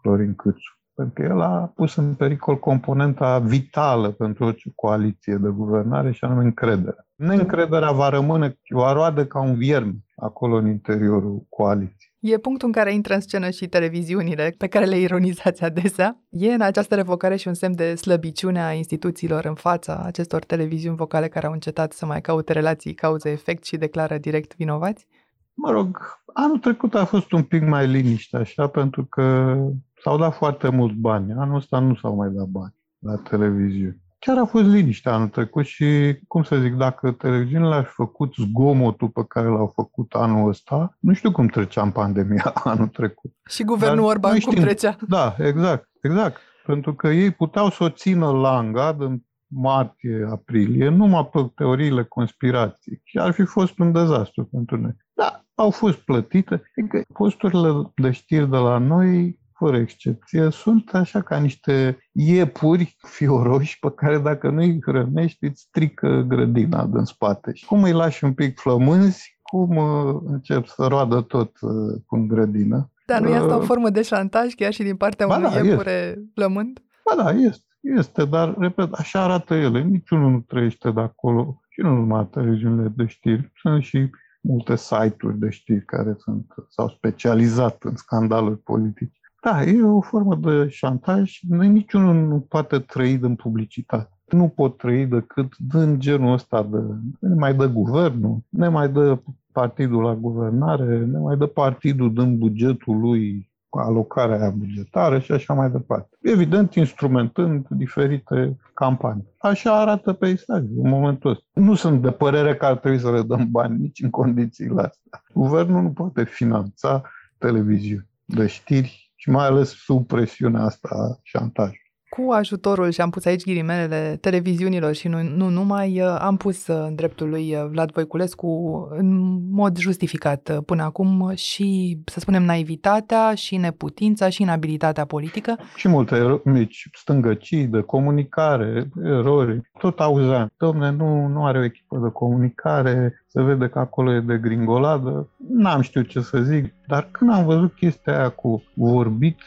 Florin 0.00 0.34
Câțu 0.34 0.73
pentru 0.94 1.14
că 1.14 1.22
el 1.22 1.40
a 1.40 1.72
pus 1.74 1.96
în 1.96 2.14
pericol 2.14 2.58
componenta 2.58 3.38
vitală 3.38 4.10
pentru 4.10 4.44
orice 4.44 4.72
coaliție 4.74 5.34
de 5.34 5.48
guvernare 5.48 6.12
și 6.12 6.24
anume 6.24 6.42
încrederea. 6.42 7.06
Neîncrederea 7.14 7.90
va 7.90 8.08
rămâne, 8.08 8.58
va 8.68 8.92
roade 8.92 9.26
ca 9.26 9.40
un 9.40 9.54
vierme 9.54 9.94
acolo 10.16 10.56
în 10.56 10.66
interiorul 10.66 11.46
coaliției. 11.48 12.12
E 12.20 12.38
punctul 12.38 12.66
în 12.66 12.72
care 12.72 12.92
intră 12.92 13.14
în 13.14 13.20
scenă 13.20 13.50
și 13.50 13.66
televiziunile 13.66 14.54
pe 14.58 14.66
care 14.66 14.84
le 14.84 14.98
ironizați 14.98 15.64
adesea. 15.64 16.20
E 16.30 16.52
în 16.52 16.60
această 16.60 16.94
revocare 16.94 17.36
și 17.36 17.48
un 17.48 17.54
semn 17.54 17.74
de 17.74 17.94
slăbiciune 17.94 18.62
a 18.62 18.72
instituțiilor 18.72 19.44
în 19.44 19.54
fața 19.54 20.02
acestor 20.04 20.44
televiziuni 20.44 20.96
vocale 20.96 21.28
care 21.28 21.46
au 21.46 21.52
încetat 21.52 21.92
să 21.92 22.06
mai 22.06 22.20
caute 22.20 22.52
relații 22.52 22.94
cauze-efect 22.94 23.64
și 23.64 23.76
declară 23.76 24.18
direct 24.18 24.56
vinovați? 24.56 25.06
Mă 25.54 25.70
rog, 25.70 25.98
anul 26.32 26.58
trecut 26.58 26.94
a 26.94 27.04
fost 27.04 27.32
un 27.32 27.42
pic 27.42 27.62
mai 27.62 27.86
liniște, 27.86 28.36
așa, 28.36 28.66
pentru 28.66 29.04
că 29.04 29.56
S-au 30.04 30.18
dat 30.18 30.34
foarte 30.34 30.68
mulți 30.68 30.96
bani. 30.96 31.32
Anul 31.32 31.56
ăsta 31.56 31.78
nu 31.78 31.94
s-au 31.94 32.14
mai 32.14 32.28
dat 32.30 32.46
bani 32.46 32.74
la 32.98 33.16
televiziune. 33.16 33.98
Chiar 34.18 34.38
a 34.38 34.44
fost 34.44 34.64
liniște 34.64 35.08
anul 35.08 35.28
trecut 35.28 35.64
și, 35.64 36.18
cum 36.28 36.42
să 36.42 36.56
zic, 36.56 36.74
dacă 36.74 37.10
televiziunile 37.10 37.74
ar 37.74 37.84
fi 37.84 37.92
făcut 37.92 38.34
zgomotul 38.34 39.08
pe 39.08 39.24
care 39.28 39.46
l-au 39.46 39.72
făcut 39.74 40.12
anul 40.12 40.48
ăsta, 40.48 40.96
nu 41.00 41.12
știu 41.12 41.32
cum 41.32 41.46
treceam 41.46 41.92
pandemia 41.92 42.52
anul 42.64 42.88
trecut. 42.88 43.32
Și 43.48 43.64
guvernul 43.64 44.06
Dar 44.06 44.06
Orban 44.06 44.38
cum 44.38 44.54
trecea. 44.54 44.96
Da, 45.08 45.36
exact, 45.38 45.88
exact. 46.00 46.40
Pentru 46.66 46.94
că 46.94 47.08
ei 47.08 47.30
puteau 47.30 47.70
să 47.70 47.84
o 47.84 47.88
țină 47.88 48.30
la 48.30 48.56
angad 48.56 49.00
în 49.00 49.20
martie, 49.46 50.26
aprilie, 50.30 50.88
numai 50.88 51.28
pe 51.32 51.50
teoriile 51.54 52.04
conspirației. 52.04 53.00
Și 53.04 53.18
ar 53.18 53.32
fi 53.32 53.44
fost 53.44 53.78
un 53.78 53.92
dezastru 53.92 54.44
pentru 54.44 54.76
noi. 54.76 54.96
Da, 55.14 55.44
au 55.54 55.70
fost 55.70 55.98
plătite. 55.98 56.62
Adică 56.76 57.04
posturile 57.12 57.92
de 57.94 58.10
știri 58.10 58.50
de 58.50 58.56
la 58.56 58.78
noi 58.78 59.42
fără 59.64 59.76
excepție, 59.76 60.50
sunt 60.50 60.90
așa 60.92 61.22
ca 61.22 61.38
niște 61.38 61.98
iepuri 62.12 62.96
fioroși 63.06 63.78
pe 63.78 63.90
care 63.90 64.18
dacă 64.18 64.50
nu 64.50 64.60
îi 64.60 64.78
hrănești, 64.82 65.44
îți 65.44 65.60
strică 65.60 66.24
grădina 66.28 66.84
din 66.86 67.04
spate. 67.04 67.50
Și 67.54 67.66
cum 67.66 67.82
îi 67.82 67.92
lași 67.92 68.24
un 68.24 68.32
pic 68.32 68.58
flămânzi, 68.58 69.38
cum 69.42 69.76
uh, 69.76 70.20
încep 70.26 70.66
să 70.66 70.86
roadă 70.86 71.20
tot 71.20 71.52
uh, 71.60 71.70
cu 72.06 72.26
grădină. 72.26 72.90
Dar 73.06 73.20
nu 73.20 73.28
e 73.28 73.36
asta 73.36 73.56
o 73.56 73.58
uh, 73.58 73.64
formă 73.66 73.90
de 73.90 74.02
șantaj 74.02 74.54
chiar 74.54 74.72
și 74.72 74.82
din 74.82 74.96
partea 74.96 75.26
unui 75.26 75.50
da, 75.50 75.58
iepure 75.58 75.90
este. 75.90 76.30
flămând? 76.34 76.80
Ba 77.04 77.22
da, 77.22 77.30
este. 77.30 77.64
Este, 77.80 78.24
dar, 78.24 78.54
repet, 78.58 78.92
așa 78.92 79.22
arată 79.22 79.54
ele. 79.54 79.82
Niciunul 79.82 80.30
nu 80.30 80.40
trăiește 80.40 80.90
de 80.90 81.00
acolo. 81.00 81.60
Și 81.68 81.80
nu 81.80 81.94
numai 81.94 82.28
televiziunile 82.30 82.92
de 82.96 83.06
știri. 83.06 83.52
Sunt 83.54 83.82
și 83.82 84.10
multe 84.40 84.76
site-uri 84.76 85.38
de 85.38 85.50
știri 85.50 85.84
care 85.84 86.14
sunt, 86.18 86.46
s-au 86.68 86.88
specializat 86.88 87.82
în 87.82 87.96
scandaluri 87.96 88.58
politice. 88.58 89.23
Da, 89.44 89.62
e 89.62 89.82
o 89.82 90.00
formă 90.00 90.34
de 90.34 90.68
șantaj. 90.68 91.38
Noi 91.48 91.68
niciunul 91.68 92.14
nu 92.14 92.40
poate 92.40 92.78
trăi 92.78 93.18
din 93.18 93.34
publicitate. 93.34 94.08
Nu 94.28 94.48
pot 94.48 94.76
trăi 94.76 95.06
decât 95.06 95.56
din 95.58 96.00
genul 96.00 96.32
ăsta 96.32 96.62
de... 96.62 96.78
Ne 97.20 97.34
mai 97.34 97.54
dă 97.54 97.66
guvernul, 97.66 98.38
ne 98.48 98.68
mai 98.68 98.88
dă 98.88 99.18
partidul 99.52 100.02
la 100.02 100.14
guvernare, 100.14 100.98
ne 100.98 101.18
mai 101.18 101.36
dă 101.36 101.46
partidul 101.46 102.14
din 102.14 102.38
bugetul 102.38 103.00
lui 103.00 103.52
alocarea 103.70 104.40
aia 104.40 104.50
bugetară 104.50 105.18
și 105.18 105.32
așa 105.32 105.54
mai 105.54 105.70
departe. 105.70 106.16
Evident, 106.22 106.74
instrumentând 106.74 107.66
diferite 107.68 108.56
campanii. 108.74 109.34
Așa 109.38 109.80
arată 109.80 110.12
peisajul 110.12 110.78
în 110.82 110.88
momentul 110.88 111.30
ăsta. 111.30 111.44
Nu 111.52 111.74
sunt 111.74 112.02
de 112.02 112.10
părere 112.10 112.56
că 112.56 112.64
ar 112.64 112.76
trebui 112.76 112.98
să 112.98 113.10
le 113.10 113.22
dăm 113.22 113.48
bani 113.50 113.80
nici 113.80 114.02
în 114.02 114.10
condițiile 114.10 114.82
astea. 114.82 115.22
Guvernul 115.34 115.82
nu 115.82 115.90
poate 115.90 116.24
finanța 116.24 117.02
televiziuni 117.38 118.08
de 118.24 118.46
știri 118.46 119.03
și 119.24 119.30
mai 119.30 119.46
ales 119.46 119.68
sub 119.68 120.06
presiunea 120.06 120.62
asta 120.62 121.18
șantaj. 121.22 121.83
Cu 122.16 122.30
ajutorul, 122.30 122.90
și 122.90 123.00
am 123.00 123.10
pus 123.10 123.24
aici 123.24 123.44
ghilimelele, 123.44 124.18
televiziunilor 124.20 124.94
și 124.94 125.08
nu, 125.08 125.22
nu 125.22 125.48
numai, 125.48 126.00
uh, 126.00 126.16
am 126.18 126.36
pus 126.36 126.66
uh, 126.66 126.84
în 126.86 126.94
dreptul 126.94 127.28
lui 127.28 127.54
uh, 127.54 127.66
Vlad 127.70 127.92
Voiculescu 127.92 128.48
în 128.90 129.38
mod 129.50 129.76
justificat 129.78 130.60
până 130.66 130.82
acum 130.82 131.32
și, 131.34 131.98
să 132.04 132.20
spunem, 132.20 132.42
naivitatea 132.42 133.34
și 133.34 133.56
neputința 133.56 134.28
și 134.28 134.42
inabilitatea 134.42 135.04
politică. 135.04 135.58
Și 135.76 135.88
multe 135.88 136.40
mici 136.44 136.88
stângăcii 136.92 137.66
de 137.66 137.80
comunicare, 137.80 138.88
erori, 139.04 139.70
tot 139.78 140.00
auzeam. 140.00 140.50
Domne, 140.56 140.90
nu, 140.90 141.26
nu 141.26 141.44
are 141.44 141.58
o 141.58 141.64
echipă 141.64 141.98
de 142.02 142.10
comunicare, 142.12 143.24
se 143.26 143.42
vede 143.42 143.68
că 143.68 143.78
acolo 143.78 144.14
e 144.14 144.20
de 144.20 144.38
gringoladă. 144.38 145.28
N-am 145.48 145.80
știut 145.80 146.08
ce 146.08 146.20
să 146.20 146.38
zic, 146.38 146.74
dar 146.86 147.08
când 147.10 147.32
am 147.32 147.44
văzut 147.44 147.74
chestia 147.74 148.18
aia 148.18 148.28
cu 148.28 148.62
vorbit 148.74 149.38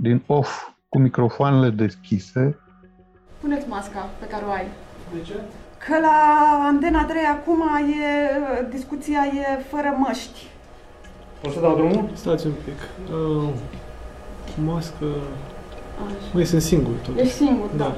din 0.00 0.22
off 0.26 0.71
cu 0.92 0.98
microfoanele 0.98 1.70
deschise. 1.70 2.58
Puneți 3.40 3.68
masca 3.68 4.08
pe 4.20 4.26
care 4.26 4.44
o 4.44 4.50
ai. 4.50 4.66
De 5.14 5.20
ce? 5.22 5.34
Că 5.86 5.98
la 6.00 6.16
Antena 6.66 7.04
3 7.04 7.22
acum 7.24 7.62
e, 7.76 8.66
discuția 8.70 9.20
e 9.26 9.62
fără 9.70 9.96
măști. 9.98 10.46
O 11.46 11.50
să 11.50 11.60
dau 11.60 11.74
drumul? 11.76 12.08
Stați 12.12 12.46
un 12.46 12.52
pic. 12.64 12.78
Uh, 13.14 13.48
mască... 14.64 15.06
Mai 16.32 16.44
sunt 16.44 16.62
singur 16.62 16.94
tot. 16.94 17.18
Ești 17.18 17.34
singur, 17.34 17.68
da. 17.76 17.84
da. 17.84 17.94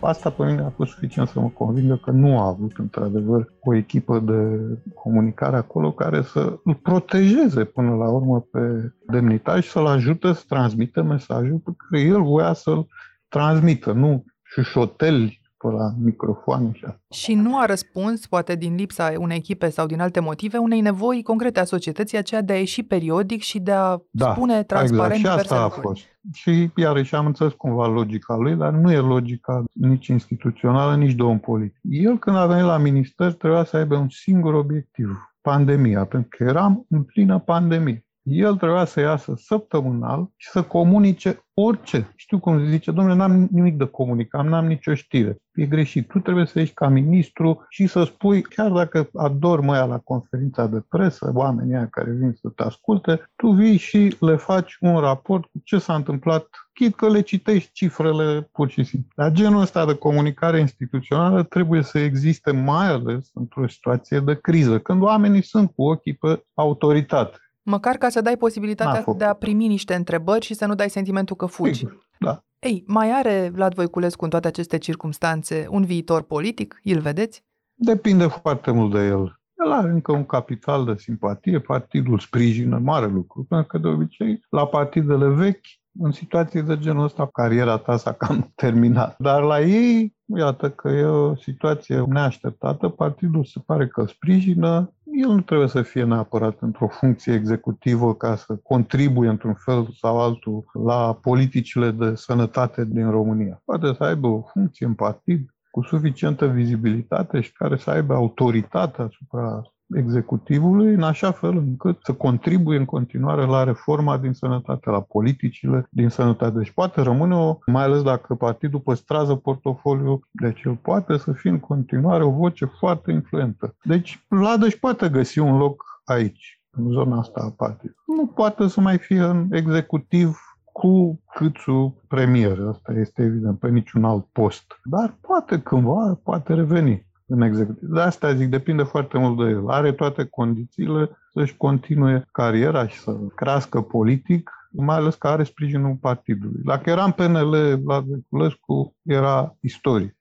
Asta 0.00 0.30
pe 0.30 0.44
mine 0.44 0.62
a 0.62 0.70
fost 0.70 0.90
suficient 0.92 1.28
să 1.28 1.40
mă 1.40 1.48
convingă 1.48 1.96
că 1.96 2.10
nu 2.10 2.38
a 2.38 2.46
avut 2.46 2.78
într-adevăr 2.78 3.52
o 3.60 3.74
echipă 3.74 4.18
de 4.18 4.58
comunicare 4.94 5.56
acolo 5.56 5.92
care 5.92 6.22
să 6.22 6.58
îl 6.64 6.74
protejeze 6.74 7.64
până 7.64 7.94
la 7.94 8.08
urmă 8.10 8.40
pe 8.40 8.92
demnitar 9.06 9.60
și 9.60 9.70
să-l 9.70 9.86
ajute 9.86 10.32
să 10.32 10.44
transmită 10.48 11.02
mesajul 11.02 11.58
pe 11.58 11.70
care 11.76 12.02
el 12.02 12.22
voia 12.22 12.52
să-l 12.52 12.86
transmită, 13.28 13.92
nu 13.92 14.24
șușoteli 14.42 15.40
pe 15.58 15.68
pe 15.68 15.74
la 15.74 15.90
microfoane 15.98 16.72
și 16.72 16.84
asta. 16.84 17.00
Și 17.10 17.34
nu 17.34 17.58
a 17.58 17.64
răspuns, 17.64 18.26
poate 18.26 18.54
din 18.54 18.74
lipsa 18.74 19.12
unei 19.18 19.36
echipe 19.36 19.68
sau 19.68 19.86
din 19.86 20.00
alte 20.00 20.20
motive, 20.20 20.58
unei 20.58 20.80
nevoi 20.80 21.22
concrete 21.22 21.60
a 21.60 21.64
societății, 21.64 22.18
aceea 22.18 22.42
de 22.42 22.52
a 22.52 22.58
ieși 22.58 22.82
periodic 22.82 23.42
și 23.42 23.60
de 23.60 23.72
a 23.72 23.96
da, 24.10 24.32
spune 24.32 24.62
transparent 24.62 25.18
exact. 25.18 25.34
și 25.36 25.42
asta 25.42 25.62
a 25.62 25.68
fost. 25.68 26.02
Și 26.32 26.70
iarăși 26.76 27.14
am 27.14 27.26
înțeles 27.26 27.52
cumva 27.52 27.86
logica 27.86 28.36
lui, 28.36 28.54
dar 28.54 28.72
nu 28.72 28.92
e 28.92 28.98
logica 28.98 29.64
nici 29.72 30.06
instituțională, 30.06 30.96
nici 30.96 31.14
de 31.14 31.22
om 31.22 31.38
politic. 31.38 31.78
El 31.82 32.18
când 32.18 32.36
a 32.36 32.46
venit 32.46 32.64
la 32.64 32.78
minister 32.78 33.32
trebuia 33.32 33.64
să 33.64 33.76
aibă 33.76 33.96
un 33.96 34.08
singur 34.08 34.54
obiectiv, 34.54 35.32
pandemia, 35.40 36.04
pentru 36.04 36.28
că 36.36 36.44
eram 36.44 36.86
în 36.88 37.02
plină 37.02 37.38
pandemie 37.38 38.07
el 38.28 38.56
trebuia 38.56 38.84
să 38.84 39.00
iasă 39.00 39.34
săptămânal 39.36 40.30
și 40.36 40.48
să 40.50 40.62
comunice 40.62 41.42
orice. 41.60 42.12
Știu 42.16 42.38
cum 42.38 42.66
zice, 42.66 42.90
domnule, 42.90 43.16
n-am 43.16 43.48
nimic 43.50 43.76
de 43.76 43.84
comunicat, 43.84 44.46
n-am 44.46 44.66
nicio 44.66 44.94
știre. 44.94 45.36
E 45.54 45.66
greșit. 45.66 46.08
Tu 46.08 46.18
trebuie 46.18 46.46
să 46.46 46.58
ieși 46.58 46.72
ca 46.72 46.88
ministru 46.88 47.66
și 47.68 47.86
să 47.86 48.04
spui, 48.04 48.42
chiar 48.42 48.70
dacă 48.70 49.08
ador 49.14 49.60
mai 49.60 49.88
la 49.88 49.98
conferința 49.98 50.66
de 50.66 50.84
presă, 50.88 51.30
oamenii 51.34 51.74
aia 51.74 51.86
care 51.86 52.10
vin 52.10 52.32
să 52.32 52.48
te 52.48 52.62
asculte, 52.62 53.30
tu 53.36 53.50
vii 53.50 53.76
și 53.76 54.16
le 54.20 54.36
faci 54.36 54.76
un 54.80 54.98
raport 54.98 55.42
cu 55.42 55.60
ce 55.64 55.78
s-a 55.78 55.94
întâmplat, 55.94 56.46
chit 56.72 56.94
că 56.94 57.10
le 57.10 57.20
citești 57.20 57.72
cifrele 57.72 58.48
pur 58.52 58.70
și 58.70 58.84
simplu. 58.84 59.10
Dar 59.16 59.32
genul 59.32 59.60
ăsta 59.60 59.86
de 59.86 59.94
comunicare 59.94 60.58
instituțională 60.58 61.42
trebuie 61.42 61.82
să 61.82 61.98
existe 61.98 62.50
mai 62.50 62.86
ales 62.86 63.30
într-o 63.34 63.68
situație 63.68 64.20
de 64.20 64.34
criză, 64.34 64.78
când 64.78 65.02
oamenii 65.02 65.42
sunt 65.42 65.72
cu 65.74 65.82
ochii 65.82 66.14
pe 66.14 66.44
autoritate 66.54 67.38
Măcar 67.68 67.96
ca 67.96 68.08
să 68.08 68.20
dai 68.20 68.36
posibilitatea 68.36 69.04
de 69.16 69.24
a 69.24 69.32
primi 69.32 69.66
niște 69.66 69.94
întrebări 69.94 70.44
și 70.44 70.54
să 70.54 70.66
nu 70.66 70.74
dai 70.74 70.90
sentimentul 70.90 71.36
că 71.36 71.46
fugi. 71.46 71.86
da. 72.18 72.42
Ei, 72.58 72.84
mai 72.86 73.10
are 73.12 73.50
Vlad 73.52 73.74
Voiculescu 73.74 74.24
în 74.24 74.30
toate 74.30 74.46
aceste 74.46 74.78
circumstanțe 74.78 75.66
un 75.70 75.84
viitor 75.84 76.22
politic? 76.22 76.80
Îl 76.84 77.00
vedeți? 77.00 77.44
Depinde 77.74 78.26
foarte 78.26 78.70
mult 78.70 78.92
de 78.92 79.06
el. 79.06 79.40
El 79.64 79.72
are 79.72 79.88
încă 79.88 80.12
un 80.12 80.26
capital 80.26 80.84
de 80.84 80.94
simpatie, 80.96 81.60
partidul 81.60 82.18
sprijină 82.18 82.78
mare 82.78 83.06
lucru, 83.06 83.44
pentru 83.48 83.66
că 83.66 83.78
de 83.78 83.88
obicei 83.88 84.44
la 84.50 84.66
partidele 84.66 85.28
vechi, 85.28 85.66
în 86.00 86.12
situații 86.12 86.62
de 86.62 86.78
genul 86.78 87.04
ăsta, 87.04 87.28
cariera 87.32 87.76
ta 87.76 87.96
s-a 87.96 88.12
cam 88.12 88.52
terminat. 88.62 89.18
Dar 89.18 89.42
la 89.42 89.60
ei, 89.60 90.16
iată 90.36 90.70
că 90.70 90.88
e 90.88 91.04
o 91.04 91.36
situație 91.36 92.04
neașteptată, 92.08 92.88
partidul 92.88 93.44
se 93.44 93.60
pare 93.66 93.86
că 93.86 94.04
sprijină, 94.04 94.92
el 95.04 95.28
nu 95.28 95.40
trebuie 95.40 95.68
să 95.68 95.82
fie 95.82 96.04
neapărat 96.04 96.56
într-o 96.60 96.88
funcție 96.88 97.34
executivă 97.34 98.14
ca 98.14 98.36
să 98.36 98.56
contribuie 98.56 99.28
într-un 99.28 99.54
fel 99.54 99.88
sau 100.00 100.20
altul 100.20 100.64
la 100.84 101.18
politicile 101.22 101.90
de 101.90 102.14
sănătate 102.14 102.84
din 102.84 103.10
România. 103.10 103.62
Poate 103.64 103.92
să 103.96 104.04
aibă 104.04 104.26
o 104.26 104.42
funcție 104.52 104.86
în 104.86 104.94
partid 104.94 105.54
cu 105.70 105.82
suficientă 105.82 106.46
vizibilitate 106.46 107.40
și 107.40 107.52
care 107.52 107.76
să 107.76 107.90
aibă 107.90 108.14
autoritate 108.14 109.02
asupra 109.02 109.62
executivului 109.96 110.94
în 110.94 111.02
așa 111.02 111.30
fel 111.30 111.56
încât 111.56 111.98
să 112.02 112.12
contribuie 112.12 112.78
în 112.78 112.84
continuare 112.84 113.44
la 113.44 113.64
reforma 113.64 114.18
din 114.18 114.32
sănătate, 114.32 114.90
la 114.90 115.00
politicile 115.00 115.86
din 115.90 116.08
sănătate. 116.08 116.58
Deci 116.58 116.70
poate 116.70 117.00
rămâne 117.00 117.34
o, 117.34 117.58
mai 117.66 117.82
ales 117.82 118.02
dacă 118.02 118.34
partidul 118.34 118.80
păstrează 118.80 119.34
portofoliu, 119.34 120.20
deci 120.30 120.62
el 120.64 120.74
poate 120.74 121.16
să 121.16 121.32
fie 121.32 121.50
în 121.50 121.60
continuare 121.60 122.24
o 122.24 122.30
voce 122.30 122.64
foarte 122.64 123.12
influentă. 123.12 123.76
Deci 123.82 124.24
Vlad 124.28 124.62
își 124.62 124.78
poate 124.78 125.08
găsi 125.08 125.38
un 125.38 125.56
loc 125.56 125.84
aici, 126.04 126.62
în 126.70 126.90
zona 126.90 127.18
asta 127.18 127.40
a 127.40 127.50
partidului. 127.56 128.02
Nu 128.06 128.26
poate 128.26 128.66
să 128.68 128.80
mai 128.80 128.98
fie 128.98 129.20
în 129.20 129.48
executiv 129.50 130.38
cu 130.72 131.20
Câțu 131.34 132.02
premier, 132.08 132.58
asta 132.68 132.92
este 132.92 133.22
evident, 133.22 133.58
pe 133.58 133.68
niciun 133.68 134.04
alt 134.04 134.26
post. 134.32 134.80
Dar 134.84 135.16
poate 135.20 135.60
cândva, 135.60 136.20
poate 136.22 136.54
reveni 136.54 137.07
în 137.28 137.40
executiv. 137.40 137.88
De 137.88 138.00
asta 138.00 138.34
zic, 138.34 138.48
depinde 138.48 138.82
foarte 138.82 139.18
mult 139.18 139.36
de 139.44 139.50
el. 139.50 139.68
Are 139.68 139.92
toate 139.92 140.24
condițiile 140.24 141.10
să-și 141.32 141.56
continue 141.56 142.28
cariera 142.32 142.86
și 142.86 142.98
să 142.98 143.16
crească 143.34 143.80
politic, 143.80 144.50
mai 144.70 144.96
ales 144.96 145.14
că 145.14 145.28
are 145.28 145.42
sprijinul 145.42 145.94
partidului. 146.00 146.60
Dacă 146.64 146.90
era 146.90 147.04
în 147.04 147.10
PNL, 147.10 147.80
Vlad 147.82 148.04
Veculescu 148.04 148.96
era 149.02 149.56
istorie. 149.60 150.17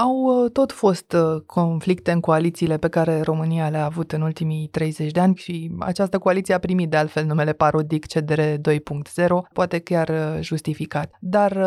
Au 0.00 0.42
uh, 0.44 0.50
tot 0.50 0.72
fost 0.72 1.12
uh, 1.12 1.40
conflicte 1.46 2.10
în 2.10 2.20
coalițiile 2.20 2.76
pe 2.76 2.88
care 2.88 3.20
România 3.20 3.68
le-a 3.68 3.84
avut 3.84 4.12
în 4.12 4.22
ultimii 4.22 4.66
30 4.66 5.10
de 5.10 5.20
ani 5.20 5.36
și 5.36 5.70
această 5.78 6.18
coaliție 6.18 6.54
a 6.54 6.58
primit 6.58 6.90
de 6.90 6.96
altfel 6.96 7.24
numele 7.24 7.52
parodic 7.52 8.06
CDR 8.06 8.40
2.0, 8.40 8.52
poate 9.52 9.78
chiar 9.78 10.08
uh, 10.08 10.40
justificat. 10.40 11.10
Dar 11.20 11.58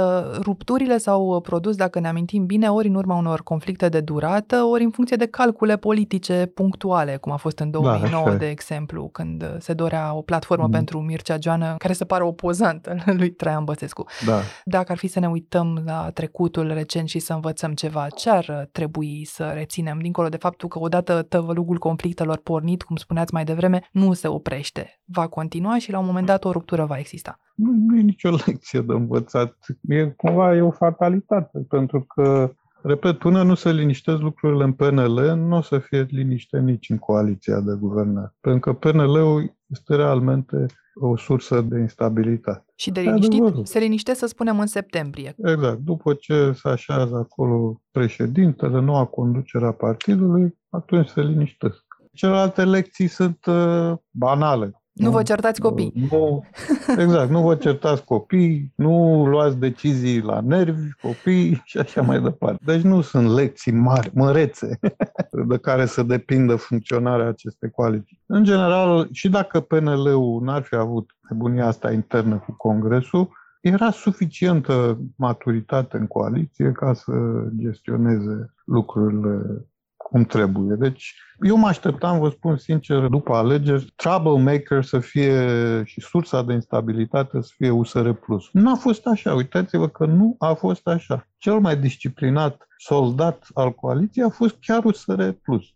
rupturile 0.41 0.97
s-au 0.97 1.41
produs, 1.41 1.75
dacă 1.75 1.99
ne 1.99 2.07
amintim 2.07 2.45
bine, 2.45 2.69
ori 2.69 2.87
în 2.87 2.95
urma 2.95 3.17
unor 3.17 3.43
conflicte 3.43 3.89
de 3.89 3.99
durată, 3.99 4.63
ori 4.63 4.83
în 4.83 4.89
funcție 4.89 5.15
de 5.15 5.25
calcule 5.25 5.77
politice 5.77 6.51
punctuale, 6.53 7.17
cum 7.17 7.31
a 7.31 7.35
fost 7.35 7.59
în 7.59 7.71
2009, 7.71 8.25
da, 8.25 8.35
de 8.35 8.49
exemplu, 8.49 9.09
când 9.11 9.55
se 9.59 9.73
dorea 9.73 10.13
o 10.13 10.21
platformă 10.21 10.65
mm. 10.65 10.71
pentru 10.71 10.99
Mircea 10.99 11.37
Joană, 11.41 11.75
care 11.77 11.93
se 11.93 12.05
pare 12.05 12.23
opozantă 12.23 12.95
lui 13.17 13.31
Traian 13.31 13.63
Băsescu. 13.63 14.05
Da. 14.25 14.39
Dacă 14.65 14.91
ar 14.91 14.97
fi 14.97 15.07
să 15.07 15.19
ne 15.19 15.27
uităm 15.27 15.83
la 15.85 16.09
trecutul 16.13 16.73
recent 16.73 17.07
și 17.07 17.19
să 17.19 17.33
învățăm 17.33 17.73
ceva, 17.73 18.07
ce 18.23 18.29
ar 18.29 18.69
trebui 18.71 19.25
să 19.25 19.51
reținem, 19.53 19.99
dincolo 19.99 20.29
de 20.29 20.37
faptul 20.37 20.69
că 20.69 20.79
odată 20.79 21.21
tăvălugul 21.21 21.77
conflictelor 21.77 22.37
pornit, 22.37 22.83
cum 22.83 22.95
spuneați 22.95 23.33
mai 23.33 23.43
devreme, 23.43 23.89
nu 23.91 24.13
se 24.13 24.27
oprește. 24.27 25.01
Va 25.05 25.27
continua 25.27 25.77
și 25.77 25.91
la 25.91 25.99
un 25.99 26.05
moment 26.05 26.25
dat 26.25 26.43
o 26.45 26.51
ruptură 26.51 26.85
va 26.85 26.97
exista. 26.97 27.39
Nu, 27.55 27.71
nu 27.87 27.97
e 27.97 28.01
nicio 28.01 28.29
lecție 28.45 28.81
de 28.81 28.93
învățat. 28.93 29.57
E 29.81 30.05
cumva 30.05 30.55
e 30.55 30.61
o 30.61 30.71
fatalitate, 30.71 31.65
pentru 31.69 32.01
că 32.01 32.53
Repet, 32.81 33.17
până 33.17 33.43
nu 33.43 33.53
se 33.53 33.71
liniștesc 33.71 34.19
lucrurile 34.19 34.63
în 34.63 34.73
PNL, 34.73 35.35
nu 35.35 35.57
o 35.57 35.61
să 35.61 35.79
fie 35.79 36.05
liniște 36.09 36.59
nici 36.59 36.89
în 36.89 36.97
coaliția 36.97 37.59
de 37.59 37.75
guvernare. 37.79 38.35
Pentru 38.41 38.59
că 38.59 38.73
PNL-ul 38.73 39.55
este 39.67 39.95
realmente 39.95 40.65
o 40.93 41.17
sursă 41.17 41.61
de 41.61 41.79
instabilitate. 41.79 42.65
Și 42.75 42.91
de 42.91 42.99
liniștit 43.01 43.39
Adevărul. 43.41 43.65
se 43.65 43.79
liniște, 43.79 44.13
să 44.13 44.25
spunem, 44.25 44.59
în 44.59 44.67
septembrie. 44.67 45.35
Exact. 45.37 45.77
După 45.77 46.13
ce 46.13 46.51
se 46.51 46.69
așează 46.69 47.15
acolo 47.15 47.81
președintele, 47.91 48.79
noua 48.79 49.05
conducere 49.05 49.65
a 49.65 49.71
partidului, 49.71 50.57
atunci 50.69 51.07
se 51.07 51.21
liniștesc. 51.21 51.83
Celelalte 52.13 52.63
lecții 52.63 53.07
sunt 53.07 53.45
uh, 53.45 53.93
banale. 54.11 54.82
Nu 54.93 55.11
vă 55.11 55.23
certați 55.23 55.61
copii. 55.61 56.07
Nu, 56.11 56.43
exact, 57.03 57.29
nu 57.29 57.41
vă 57.41 57.55
certați 57.55 58.03
copii, 58.03 58.71
nu 58.75 59.25
luați 59.25 59.57
decizii 59.57 60.21
la 60.21 60.39
nervi, 60.39 60.89
copii 61.01 61.61
și 61.65 61.77
așa 61.77 62.01
mai 62.01 62.21
departe. 62.21 62.63
Deci 62.65 62.81
nu 62.81 63.01
sunt 63.01 63.29
lecții 63.29 63.71
mari, 63.71 64.11
mărețe, 64.13 64.79
de 65.47 65.57
care 65.57 65.85
să 65.85 66.03
depindă 66.03 66.55
funcționarea 66.55 67.27
acestei 67.27 67.71
coaliții. 67.71 68.21
În 68.25 68.43
general, 68.43 69.07
și 69.11 69.29
dacă 69.29 69.59
PNL-ul 69.59 70.41
n-ar 70.43 70.61
fi 70.61 70.75
avut 70.75 71.15
nebunia 71.29 71.67
asta 71.67 71.91
internă 71.91 72.35
cu 72.35 72.51
Congresul, 72.51 73.29
era 73.61 73.91
suficientă 73.91 74.99
maturitate 75.15 75.97
în 75.97 76.07
coaliție 76.07 76.71
ca 76.71 76.93
să 76.93 77.13
gestioneze 77.57 78.53
lucrurile 78.65 79.65
cum 80.13 80.25
trebuie. 80.25 80.75
Deci 80.75 81.15
eu 81.39 81.57
mă 81.57 81.67
așteptam, 81.67 82.19
vă 82.19 82.29
spun 82.29 82.57
sincer, 82.57 83.07
după 83.07 83.33
alegeri, 83.33 83.93
troublemaker 83.95 84.83
să 84.83 84.99
fie 84.99 85.83
și 85.85 86.01
sursa 86.01 86.43
de 86.43 86.53
instabilitate 86.53 87.41
să 87.41 87.51
fie 87.57 87.69
USR+. 87.69 88.09
Nu 88.51 88.71
a 88.71 88.75
fost 88.75 89.05
așa, 89.05 89.33
uitați-vă 89.33 89.87
că 89.87 90.05
nu 90.05 90.35
a 90.39 90.53
fost 90.53 90.87
așa. 90.87 91.27
Cel 91.43 91.59
mai 91.59 91.77
disciplinat 91.77 92.67
soldat 92.77 93.47
al 93.53 93.71
coaliției 93.71 94.25
a 94.25 94.29
fost 94.29 94.57
chiar 94.59 94.83
USR+. 94.83 95.21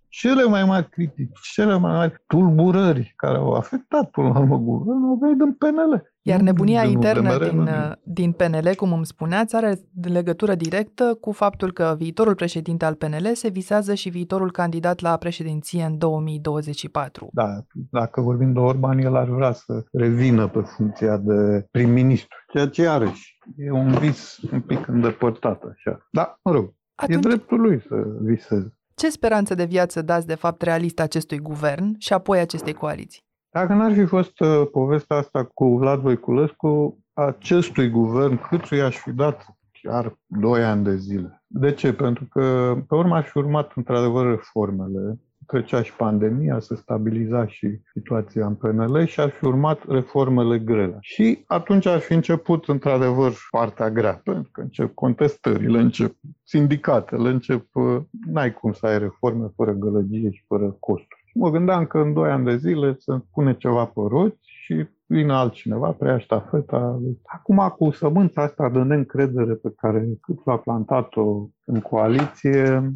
Cele 0.07 0.43
mai 0.43 0.65
mari 0.65 0.89
critici, 0.89 1.39
cele 1.53 1.77
mai 1.77 1.91
mari 1.91 2.23
tulburări 2.27 3.13
care 3.15 3.37
au 3.37 3.53
afectat 3.53 4.09
până 4.09 4.27
la 4.27 4.39
urmă 4.39 4.57
guvernul 4.57 5.09
au 5.09 5.17
venit 5.21 5.37
din 5.37 5.53
PNL. 5.53 6.11
Iar 6.21 6.39
nebunia 6.39 6.83
internă 6.83 7.37
din, 7.37 7.69
din 8.03 8.31
PNL, 8.31 8.75
cum 8.75 8.93
îmi 8.93 9.05
spuneați, 9.05 9.55
are 9.55 9.79
legătură 10.01 10.55
directă 10.55 11.17
cu 11.21 11.31
faptul 11.31 11.71
că 11.71 11.95
viitorul 11.97 12.35
președinte 12.35 12.85
al 12.85 12.95
PNL 12.95 13.29
se 13.33 13.49
visează 13.49 13.93
și 13.93 14.09
viitorul 14.09 14.51
candidat 14.51 14.99
la 14.99 15.17
președinție 15.17 15.83
în 15.83 15.97
2024. 15.97 17.29
Da, 17.33 17.65
dacă 17.91 18.21
vorbim 18.21 18.53
de 18.53 18.59
Orban, 18.59 18.99
el 18.99 19.15
ar 19.15 19.29
vrea 19.29 19.51
să 19.51 19.83
revină 19.91 20.47
pe 20.47 20.59
funcția 20.59 21.17
de 21.17 21.67
prim-ministru, 21.71 22.37
ceea 22.47 22.67
ce 22.67 22.81
iarăși 22.81 23.37
e 23.57 23.71
un 23.71 23.91
vis 23.91 24.37
un 24.51 24.61
pic 24.61 24.87
îndepărtat 24.87 25.63
așa. 25.63 26.07
Da, 26.11 26.39
mă 26.43 26.51
rog, 26.51 26.73
Atunci... 26.95 27.25
e 27.25 27.27
dreptul 27.27 27.61
lui 27.61 27.81
să 27.81 27.95
viseze. 28.21 28.77
Ce 28.95 29.09
speranță 29.09 29.55
de 29.55 29.65
viață 29.65 30.01
dați 30.01 30.27
de 30.27 30.35
fapt 30.35 30.61
realist 30.61 30.99
acestui 30.99 31.39
guvern 31.39 31.95
și 31.97 32.13
apoi 32.13 32.39
acestei 32.39 32.73
coaliții? 32.73 33.25
Dacă 33.49 33.73
n-ar 33.73 33.93
fi 33.93 34.05
fost 34.05 34.39
uh, 34.39 34.67
povestea 34.71 35.17
asta 35.17 35.43
cu 35.43 35.77
Vlad 35.77 35.99
Voiculescu, 35.99 37.03
acestui 37.13 37.89
guvern 37.89 38.41
cât 38.47 38.65
i-aș 38.65 38.97
fi 38.97 39.11
dat 39.11 39.45
chiar 39.81 40.17
2 40.25 40.63
ani 40.63 40.83
de 40.83 40.95
zile. 40.95 41.43
De 41.47 41.71
ce? 41.71 41.93
Pentru 41.93 42.25
că 42.25 42.75
pe 42.87 42.95
urmă 42.95 43.15
aș 43.15 43.29
fi 43.29 43.37
urmat 43.37 43.71
într-adevăr 43.75 44.29
reformele 44.29 45.19
trecea 45.47 45.81
și 45.81 45.93
pandemia, 45.93 46.59
se 46.59 46.75
stabiliza 46.75 47.47
și 47.47 47.79
situația 47.93 48.45
în 48.45 48.55
PNL 48.55 49.05
și 49.05 49.19
ar 49.19 49.29
fi 49.29 49.45
urmat 49.45 49.79
reformele 49.87 50.59
grele. 50.59 50.97
Și 51.01 51.43
atunci 51.47 51.85
ar 51.85 51.99
fi 51.99 52.13
început, 52.13 52.67
într-adevăr, 52.67 53.33
partea 53.51 53.89
grea, 53.89 54.21
pentru 54.23 54.49
că 54.51 54.61
încep 54.61 54.93
contestările, 54.93 55.79
încep 55.79 56.15
sindicatele, 56.43 57.29
încep... 57.29 57.65
Uh, 57.73 57.97
n-ai 58.25 58.53
cum 58.53 58.71
să 58.71 58.85
ai 58.85 58.99
reforme 58.99 59.47
fără 59.55 59.71
gălăgie 59.71 60.31
și 60.31 60.43
fără 60.47 60.77
costuri. 60.79 61.25
Mă 61.33 61.49
gândeam 61.49 61.85
că 61.85 61.97
în 61.97 62.13
doi 62.13 62.29
ani 62.29 62.45
de 62.45 62.57
zile 62.57 62.95
să 62.99 63.21
pune 63.33 63.55
ceva 63.57 63.85
pe 63.85 64.01
roți 64.09 64.39
și 64.43 64.85
vine 65.05 65.33
altcineva, 65.33 65.91
preia 65.91 66.17
ștafeta. 66.17 66.99
Acum, 67.23 67.73
cu 67.77 67.91
sămânța 67.91 68.41
asta 68.41 68.69
de 68.69 68.79
neîncredere 68.79 69.53
pe 69.53 69.73
care 69.77 70.17
cât 70.21 70.37
a 70.45 70.57
plantat-o 70.57 71.47
în 71.65 71.79
coaliție, 71.81 72.91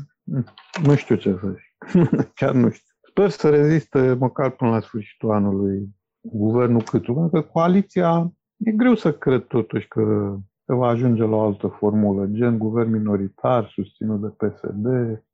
nu 0.83 0.95
știu 0.95 1.15
ce 1.15 1.37
să 1.41 1.47
zic. 1.47 1.70
Chiar 2.35 2.53
nu 2.53 2.69
știu. 2.69 2.85
Sper 3.09 3.29
să 3.29 3.49
reziste 3.49 4.13
măcar 4.19 4.49
până 4.49 4.71
la 4.71 4.79
sfârșitul 4.79 5.31
anului 5.31 5.89
guvernul 6.21 6.81
Câțu, 6.81 7.13
pentru 7.13 7.41
că 7.41 7.47
coaliția 7.47 8.31
e 8.57 8.71
greu 8.71 8.95
să 8.95 9.13
cred 9.13 9.41
totuși 9.41 9.87
că 9.87 10.35
se 10.65 10.73
va 10.73 10.87
ajunge 10.87 11.23
la 11.23 11.35
o 11.35 11.41
altă 11.41 11.67
formulă, 11.67 12.25
gen 12.25 12.57
guvern 12.57 12.91
minoritar 12.91 13.69
susținut 13.73 14.21
de 14.21 14.27
PSD. 14.27 14.85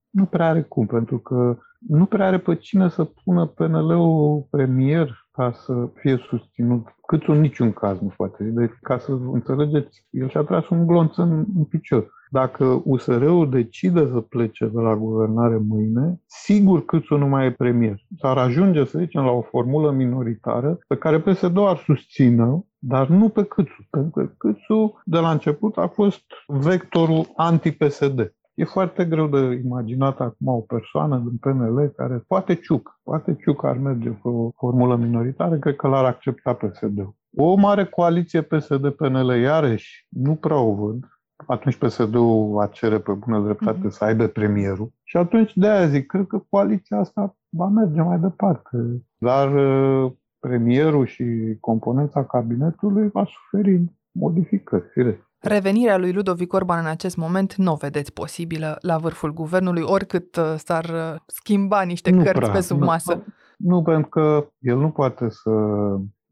Nu 0.10 0.26
prea 0.26 0.48
are 0.48 0.62
cum, 0.62 0.86
pentru 0.86 1.20
că 1.20 1.58
nu 1.80 2.06
prea 2.06 2.26
are 2.26 2.40
pe 2.40 2.56
cine 2.56 2.90
să 2.90 3.04
pună 3.04 3.46
PNL-ul 3.46 4.48
premier 4.50 5.27
ca 5.38 5.52
să 5.52 5.89
fie 5.93 6.17
susținut. 6.30 6.88
Cât 7.08 7.23
în 7.23 7.39
niciun 7.39 7.73
caz 7.73 8.00
nu 8.00 8.13
poate. 8.17 8.43
Deci, 8.43 8.71
ca 8.82 8.97
să 8.97 9.12
înțelegeți, 9.12 10.06
el 10.10 10.30
și-a 10.30 10.41
tras 10.41 10.69
un 10.69 10.88
glonț 10.88 11.15
în, 11.15 11.45
în 11.56 11.63
picior. 11.63 12.15
Dacă 12.30 12.82
USR-ul 12.86 13.50
decide 13.50 14.00
să 14.00 14.19
plece 14.19 14.65
de 14.65 14.80
la 14.80 14.95
guvernare 14.95 15.58
mâine, 15.58 16.21
sigur 16.26 16.86
Câțu 16.86 17.17
nu 17.17 17.28
mai 17.28 17.45
e 17.45 17.52
premier. 17.52 18.02
S-ar 18.19 18.38
ajunge, 18.38 18.86
să 18.86 19.00
zicem, 19.00 19.23
la 19.23 19.32
o 19.32 19.41
formulă 19.41 19.91
minoritară 19.91 20.78
pe 20.88 20.95
care 20.95 21.19
PSD-ul 21.19 21.67
ar 21.67 21.78
susțină, 21.78 22.65
dar 22.78 23.08
nu 23.08 23.30
pe 23.30 23.43
Câțu. 23.43 23.88
Pentru 23.89 24.10
că 24.12 24.32
Câțu, 24.38 25.02
de 25.06 25.17
la 25.17 25.32
început, 25.32 25.78
a 25.78 25.88
fost 25.88 26.23
vectorul 26.47 27.26
anti-PSD. 27.36 28.36
E 28.58 28.65
foarte 28.65 29.06
greu 29.06 29.28
de 29.28 29.62
imaginat 29.65 30.20
acum 30.20 30.48
o 30.48 30.60
persoană 30.60 31.17
din 31.17 31.38
PNL 31.38 31.93
care 31.96 32.24
poate 32.28 32.56
ciuc, 32.56 33.00
poate 33.04 33.36
ciuc 33.36 33.63
ar 33.63 33.78
merge 33.78 34.10
pe 34.10 34.28
o 34.28 34.52
formulă 34.56 34.96
minoritară, 34.96 35.58
cred 35.58 35.76
că 35.76 35.88
l-ar 35.88 36.06
accepta 36.06 36.54
PSD-ul. 36.54 37.15
O 37.36 37.56
mare 37.56 37.86
coaliție 37.86 38.41
PSD-PNL, 38.41 39.30
iarăși, 39.41 40.08
nu 40.10 40.36
prea 40.36 40.60
o 40.60 40.74
văd. 40.74 41.08
Atunci 41.46 41.76
PSD-ul 41.76 42.52
va 42.52 42.67
cere 42.67 43.00
pe 43.00 43.12
bună 43.12 43.41
dreptate 43.43 43.88
mm-hmm. 43.88 43.91
să 43.91 44.04
aibă 44.04 44.28
premierul. 44.28 44.91
Și 45.04 45.17
atunci 45.17 45.52
de 45.56 45.67
aia 45.67 45.88
zic, 45.88 46.06
cred 46.06 46.28
că 46.28 46.41
coaliția 46.50 46.98
asta 46.98 47.36
va 47.50 47.67
merge 47.67 48.02
mai 48.02 48.20
departe. 48.20 48.78
Dar 49.17 49.54
uh, 49.54 50.12
premierul 50.39 51.06
și 51.06 51.58
componența 51.60 52.26
cabinetului 52.26 53.10
va 53.10 53.26
suferi 53.26 53.82
modificări, 54.12 54.89
firesc. 54.91 55.27
Revenirea 55.48 55.98
lui 55.98 56.14
Ludovic 56.14 56.54
Orban 56.54 56.80
în 56.80 56.90
acest 56.90 57.18
moment 57.18 57.56
nu 57.56 57.72
o 57.72 57.76
vedeți 57.76 58.14
posibilă 58.14 58.78
la 58.82 58.98
vârful 58.98 59.34
guvernului, 59.34 59.82
oricât 59.86 60.36
uh, 60.36 60.54
s-ar 60.58 60.84
uh, 60.84 61.20
schimba 61.26 61.82
niște 61.82 62.10
nu 62.10 62.24
cărți 62.24 62.40
prea, 62.40 62.52
pe 62.52 62.62
sub 62.62 62.82
masă. 62.82 63.14
Nu, 63.14 63.24
nu, 63.58 63.82
pentru 63.82 64.10
că 64.10 64.48
el 64.60 64.78
nu 64.78 64.90
poate 64.90 65.30
să 65.30 65.50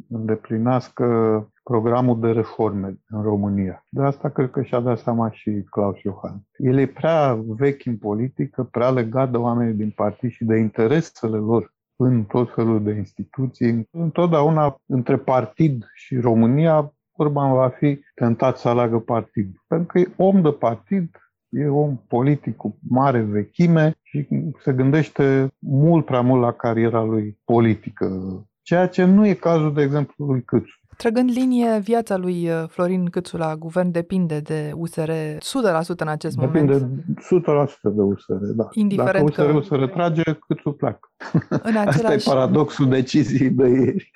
îndeplinească 0.09 1.05
programul 1.63 2.19
de 2.19 2.31
reforme 2.31 2.99
în 3.09 3.21
România. 3.21 3.83
De 3.89 4.03
asta 4.03 4.29
cred 4.29 4.51
că 4.51 4.61
și-a 4.61 4.79
dat 4.79 4.97
seama 4.97 5.31
și 5.31 5.63
Claus 5.69 6.01
Iohan. 6.01 6.41
El 6.57 6.77
e 6.77 6.85
prea 6.85 7.39
vechi 7.47 7.85
în 7.85 7.97
politică, 7.97 8.63
prea 8.63 8.89
legat 8.89 9.31
de 9.31 9.37
oamenii 9.37 9.73
din 9.73 9.89
partid 9.89 10.31
și 10.31 10.43
de 10.43 10.57
interesele 10.57 11.37
lor 11.37 11.73
în 11.95 12.23
tot 12.23 12.53
felul 12.53 12.83
de 12.83 12.91
instituții. 12.91 13.87
Întotdeauna 13.91 14.81
între 14.85 15.17
partid 15.17 15.85
și 15.93 16.19
România 16.19 16.93
Orban 17.15 17.53
va 17.53 17.69
fi 17.69 17.99
tentat 18.15 18.57
să 18.57 18.69
aleagă 18.69 18.99
partid. 18.99 19.55
Pentru 19.67 19.87
că 19.87 19.99
e 19.99 20.13
om 20.17 20.41
de 20.41 20.51
partid, 20.51 21.17
e 21.49 21.67
om 21.67 21.97
politic 22.07 22.55
cu 22.55 22.77
mare 22.89 23.21
vechime 23.21 23.93
și 24.01 24.27
se 24.59 24.73
gândește 24.73 25.47
mult 25.59 26.05
prea 26.05 26.21
mult 26.21 26.41
la 26.41 26.51
cariera 26.51 27.03
lui 27.03 27.39
politică. 27.45 28.07
Ceea 28.61 28.87
ce 28.87 29.03
nu 29.03 29.25
e 29.25 29.33
cazul, 29.33 29.73
de 29.73 29.81
exemplu, 29.81 30.25
lui 30.25 30.43
Câțu. 30.43 30.79
Trăgând 30.97 31.29
linie, 31.29 31.79
viața 31.79 32.17
lui 32.17 32.49
uh, 32.49 32.63
Florin 32.67 33.05
Câțu 33.05 33.37
la 33.37 33.55
guvern 33.55 33.91
depinde 33.91 34.39
de 34.39 34.71
USR 34.75 35.09
100% 35.09 35.39
în 35.97 36.07
acest 36.07 36.37
depinde 36.37 36.73
moment. 36.73 36.95
Depinde 36.95 37.65
100% 37.67 37.67
de 37.81 38.01
USR, 38.01 38.33
da. 38.55 38.67
Indiferent 38.71 39.29
Dacă 39.29 39.41
USR-ul 39.41 39.59
că... 39.59 39.67
se 39.67 39.75
retrage, 39.75 40.23
Câțu 40.23 40.71
pleacă. 40.71 41.09
În 41.49 41.75
același... 41.75 42.05
Asta 42.05 42.13
e 42.13 42.33
paradoxul 42.35 42.89
deciziei 42.89 43.49
de 43.49 43.67
ieri. 43.67 44.11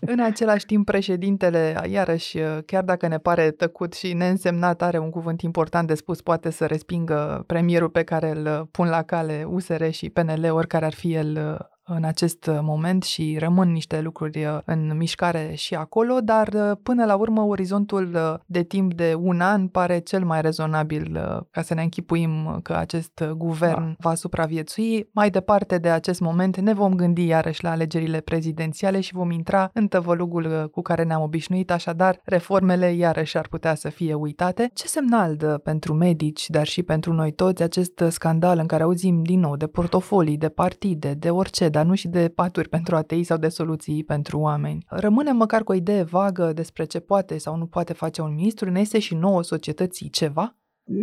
În 0.00 0.20
același 0.20 0.66
timp, 0.66 0.84
președintele, 0.84 1.80
iarăși, 1.90 2.38
uh, 2.38 2.58
chiar 2.66 2.84
dacă 2.84 3.06
ne 3.08 3.18
pare 3.18 3.50
tăcut 3.50 3.92
și 3.92 4.12
neînsemnat, 4.12 4.82
are 4.82 4.98
un 4.98 5.10
cuvânt 5.10 5.40
important 5.40 5.86
de 5.86 5.94
spus, 5.94 6.20
poate 6.20 6.50
să 6.50 6.66
respingă 6.66 7.44
premierul 7.46 7.88
pe 7.88 8.02
care 8.02 8.30
îl 8.30 8.68
pun 8.70 8.88
la 8.88 9.02
cale 9.02 9.46
USR 9.48 9.88
și 9.90 10.10
PNL, 10.10 10.50
oricare 10.50 10.84
ar 10.84 10.94
fi 10.94 11.14
el 11.14 11.56
uh, 11.58 11.72
în 11.86 12.04
acest 12.04 12.46
uh, 12.46 12.58
moment 12.62 13.02
și 13.02 13.36
rămân 13.38 13.72
niște 13.72 14.00
lucruri 14.00 14.44
uh, 14.44 14.58
în 14.64 14.96
mișcare 14.96 15.52
și 15.54 15.74
acolo, 15.74 16.18
dar 16.20 16.48
uh, 16.48 16.76
până 16.82 17.04
la 17.04 17.14
urmă 17.14 17.42
orizontul 17.42 18.18
de 18.46 18.62
timp 18.62 18.94
de 18.94 19.14
un 19.18 19.40
an 19.40 19.68
pare 19.68 19.98
cel 19.98 20.24
mai 20.24 20.40
rezonabil 20.40 21.18
ca 21.50 21.62
să 21.62 21.74
ne 21.74 21.82
închipuim 21.82 22.60
că 22.62 22.74
acest 22.74 23.24
guvern 23.36 23.86
da. 23.86 23.94
va 23.98 24.14
supraviețui. 24.14 25.08
Mai 25.12 25.30
departe 25.30 25.78
de 25.78 25.88
acest 25.88 26.20
moment 26.20 26.56
ne 26.56 26.72
vom 26.72 26.94
gândi 26.94 27.26
iarăși 27.26 27.62
la 27.62 27.70
alegerile 27.70 28.20
prezidențiale 28.20 29.00
și 29.00 29.14
vom 29.14 29.30
intra 29.30 29.70
în 29.72 29.88
tăvălugul 29.88 30.68
cu 30.72 30.82
care 30.82 31.02
ne-am 31.02 31.22
obișnuit, 31.22 31.70
așadar 31.70 32.20
reformele 32.24 32.92
iarăși 32.92 33.36
ar 33.38 33.46
putea 33.48 33.74
să 33.74 33.88
fie 33.88 34.14
uitate. 34.14 34.70
Ce 34.74 34.86
semnal 34.86 35.36
dă 35.36 35.58
pentru 35.58 35.94
medici, 35.94 36.48
dar 36.48 36.66
și 36.66 36.82
pentru 36.82 37.12
noi 37.12 37.32
toți 37.32 37.62
acest 37.62 38.04
scandal 38.08 38.58
în 38.58 38.66
care 38.66 38.82
auzim 38.82 39.22
din 39.22 39.40
nou 39.40 39.56
de 39.56 39.66
portofolii, 39.66 40.36
de 40.36 40.48
partide, 40.48 41.14
de 41.14 41.30
orice, 41.30 41.68
dar 41.74 41.84
nu 41.84 41.94
și 41.94 42.08
de 42.08 42.32
paturi 42.34 42.68
pentru 42.68 42.96
atei 42.96 43.24
sau 43.24 43.36
de 43.36 43.48
soluții 43.48 44.04
pentru 44.04 44.38
oameni. 44.38 44.84
Rămâne 44.88 45.32
măcar 45.32 45.62
cu 45.62 45.72
o 45.72 45.74
idee 45.74 46.02
vagă 46.02 46.52
despre 46.52 46.84
ce 46.84 47.00
poate 47.00 47.38
sau 47.38 47.56
nu 47.56 47.66
poate 47.66 47.92
face 47.92 48.22
un 48.22 48.34
ministru, 48.34 48.70
ne 48.70 48.80
este 48.80 48.98
și 48.98 49.14
nouă 49.14 49.42
societății 49.42 50.08
ceva? 50.08 50.56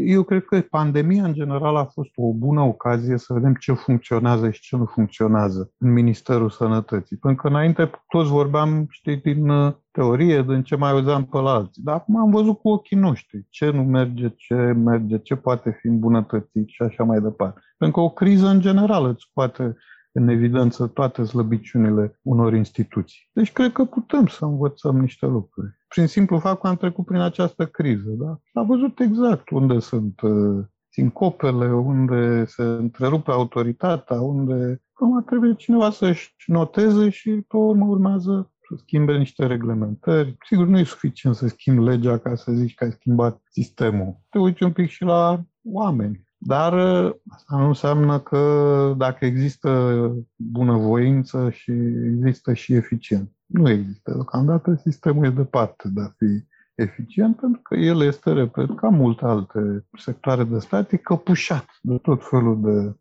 Eu 0.05 0.23
cred 0.23 0.43
că 0.43 0.61
pandemia 0.61 1.23
în 1.23 1.33
general 1.33 1.75
a 1.75 1.85
fost 1.85 2.09
o 2.15 2.33
bună 2.33 2.61
ocazie 2.61 3.17
să 3.17 3.33
vedem 3.33 3.53
ce 3.53 3.73
funcționează 3.73 4.49
și 4.49 4.61
ce 4.61 4.75
nu 4.75 4.85
funcționează 4.85 5.71
în 5.77 5.91
Ministerul 5.91 6.49
Sănătății. 6.49 7.17
Pentru 7.17 7.41
că 7.41 7.47
înainte 7.47 7.89
toți 8.07 8.29
vorbeam, 8.29 8.85
știi, 8.89 9.17
din 9.17 9.49
uh, 9.49 9.73
teorie, 9.91 10.41
din 10.41 10.63
ce 10.63 10.75
mai 10.75 10.91
auzeam 10.91 11.25
pe 11.25 11.37
la 11.37 11.51
alții. 11.51 11.83
Dar 11.83 11.95
acum 11.95 12.17
am 12.17 12.31
văzut 12.31 12.59
cu 12.59 12.69
ochii 12.69 12.97
noștri 12.97 13.45
ce 13.49 13.69
nu 13.69 13.83
merge, 13.83 14.29
ce 14.29 14.55
merge, 14.55 15.17
ce 15.17 15.35
poate 15.35 15.77
fi 15.79 15.87
îmbunătățit 15.87 16.67
și 16.67 16.81
așa 16.81 17.03
mai 17.03 17.19
departe. 17.19 17.59
Pentru 17.77 17.99
că 17.99 18.05
o 18.05 18.09
criză 18.09 18.47
în 18.47 18.59
general 18.59 19.05
îți 19.05 19.29
poate 19.33 19.75
în 20.11 20.27
evidență 20.27 20.87
toate 20.87 21.23
slăbiciunile 21.23 22.19
unor 22.21 22.53
instituții. 22.53 23.29
Deci 23.33 23.51
cred 23.51 23.71
că 23.71 23.85
putem 23.85 24.27
să 24.27 24.45
învățăm 24.45 24.99
niște 24.99 25.25
lucruri. 25.25 25.79
Prin 25.87 26.07
simplu 26.07 26.39
fapt 26.39 26.61
că 26.61 26.67
am 26.67 26.75
trecut 26.75 27.05
prin 27.05 27.19
această 27.19 27.65
criză. 27.65 28.09
Da? 28.09 28.39
Am 28.53 28.67
văzut 28.67 28.99
exact 28.99 29.49
unde 29.49 29.79
sunt 29.79 30.21
uh, 30.21 30.63
sincopele, 30.89 31.73
unde 31.73 32.45
se 32.45 32.63
întrerupe 32.63 33.31
autoritatea, 33.31 34.21
unde 34.21 34.81
acum 34.93 35.23
trebuie 35.23 35.53
cineva 35.55 35.89
să-și 35.89 36.33
noteze 36.45 37.09
și 37.09 37.31
pe 37.31 37.57
urmă 37.57 37.85
urmează 37.85 38.51
să 38.61 38.75
schimbe 38.77 39.17
niște 39.17 39.45
reglementări. 39.45 40.37
Sigur, 40.45 40.67
nu 40.67 40.79
e 40.79 40.83
suficient 40.83 41.35
să 41.35 41.47
schimbi 41.47 41.83
legea 41.83 42.17
ca 42.17 42.35
să 42.35 42.51
zici 42.51 42.73
că 42.73 42.83
ai 42.83 42.91
schimbat 42.91 43.41
sistemul. 43.49 44.19
Te 44.29 44.39
uiți 44.39 44.63
un 44.63 44.71
pic 44.71 44.89
și 44.89 45.03
la 45.03 45.43
oameni. 45.63 46.29
Dar 46.43 46.73
ă, 46.73 47.15
asta 47.29 47.57
nu 47.57 47.67
înseamnă 47.67 48.19
că 48.19 48.93
dacă 48.97 49.25
există 49.25 50.01
bunăvoință 50.35 51.49
și 51.49 51.71
există 51.71 52.53
și 52.53 52.73
eficient. 52.73 53.31
Nu 53.45 53.69
există. 53.69 54.11
Deocamdată 54.11 54.75
sistemul 54.75 55.25
e 55.25 55.29
departe 55.29 55.89
de 55.89 56.01
a 56.01 56.07
fi 56.17 56.45
eficient 56.75 57.35
pentru 57.39 57.61
că 57.61 57.75
el 57.75 58.01
este, 58.01 58.31
repet, 58.31 58.75
ca 58.75 58.89
multe 58.89 59.25
alte 59.25 59.85
sectoare 59.97 60.43
de 60.43 60.59
stat, 60.59 60.91
e 60.91 60.97
căpușat 60.97 61.65
de 61.81 61.97
tot 61.97 62.27
felul 62.29 62.61
de 62.61 62.95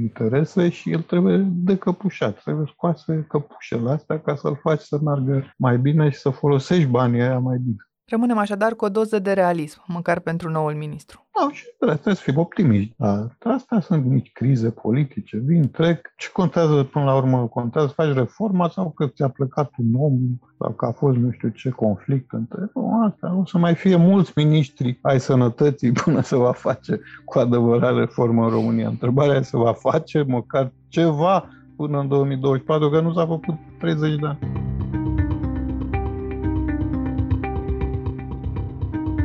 interese 0.00 0.68
și 0.68 0.90
el 0.90 1.02
trebuie 1.02 1.46
decăpușat, 1.50 2.42
trebuie 2.42 2.66
scoase 2.72 3.24
căpușele 3.28 3.90
astea 3.90 4.20
ca 4.20 4.34
să-l 4.34 4.58
faci 4.62 4.80
să 4.80 4.98
meargă 5.02 5.54
mai 5.56 5.78
bine 5.78 6.10
și 6.10 6.18
să 6.18 6.30
folosești 6.30 6.86
banii 6.86 7.20
aia 7.20 7.38
mai 7.38 7.58
bine. 7.58 7.88
Rămânem 8.06 8.38
așadar 8.38 8.74
cu 8.74 8.84
o 8.84 8.88
doză 8.88 9.18
de 9.18 9.32
realism, 9.32 9.82
măcar 9.86 10.20
pentru 10.20 10.50
noul 10.50 10.72
ministru. 10.74 11.26
Da, 11.38 11.52
și 11.52 11.64
trebuie 11.78 12.14
să 12.14 12.22
fim 12.22 12.38
optimiști. 12.38 12.94
Da. 12.96 13.26
Astea 13.42 13.80
sunt 13.80 14.04
nici 14.04 14.32
crize 14.32 14.70
politice. 14.70 15.36
Vin, 15.36 15.70
trec. 15.70 16.12
Ce 16.16 16.30
contează 16.32 16.82
până 16.82 17.04
la 17.04 17.16
urmă? 17.16 17.46
Contează 17.46 17.86
să 17.86 17.92
faci 17.92 18.14
reforma 18.14 18.68
sau 18.68 18.90
că 18.90 19.06
ți-a 19.06 19.28
plecat 19.28 19.72
un 19.76 20.00
om 20.00 20.18
sau 20.58 20.70
că 20.72 20.86
a 20.86 20.92
fost 20.92 21.16
nu 21.16 21.30
știu 21.30 21.48
ce 21.48 21.70
conflict 21.70 22.32
între... 22.32 22.70
Nu, 22.74 23.02
asta 23.04 23.36
o 23.40 23.44
să 23.46 23.58
mai 23.58 23.74
fie 23.74 23.96
mulți 23.96 24.32
miniștri 24.34 24.98
ai 25.02 25.20
sănătății 25.20 25.92
până 26.04 26.20
se 26.20 26.36
va 26.36 26.52
face 26.52 27.00
cu 27.24 27.38
adevărat 27.38 27.96
reformă 27.96 28.44
în 28.44 28.50
România. 28.50 28.88
Întrebarea 28.88 29.34
e 29.34 29.42
să 29.42 29.56
va 29.56 29.72
face 29.72 30.24
măcar 30.28 30.72
ceva 30.88 31.48
până 31.76 31.98
în 31.98 32.08
2024, 32.08 32.90
că 32.90 33.00
nu 33.00 33.12
s-a 33.12 33.26
făcut 33.26 33.54
30 33.78 34.18
de 34.20 34.26
ani. 34.26 34.38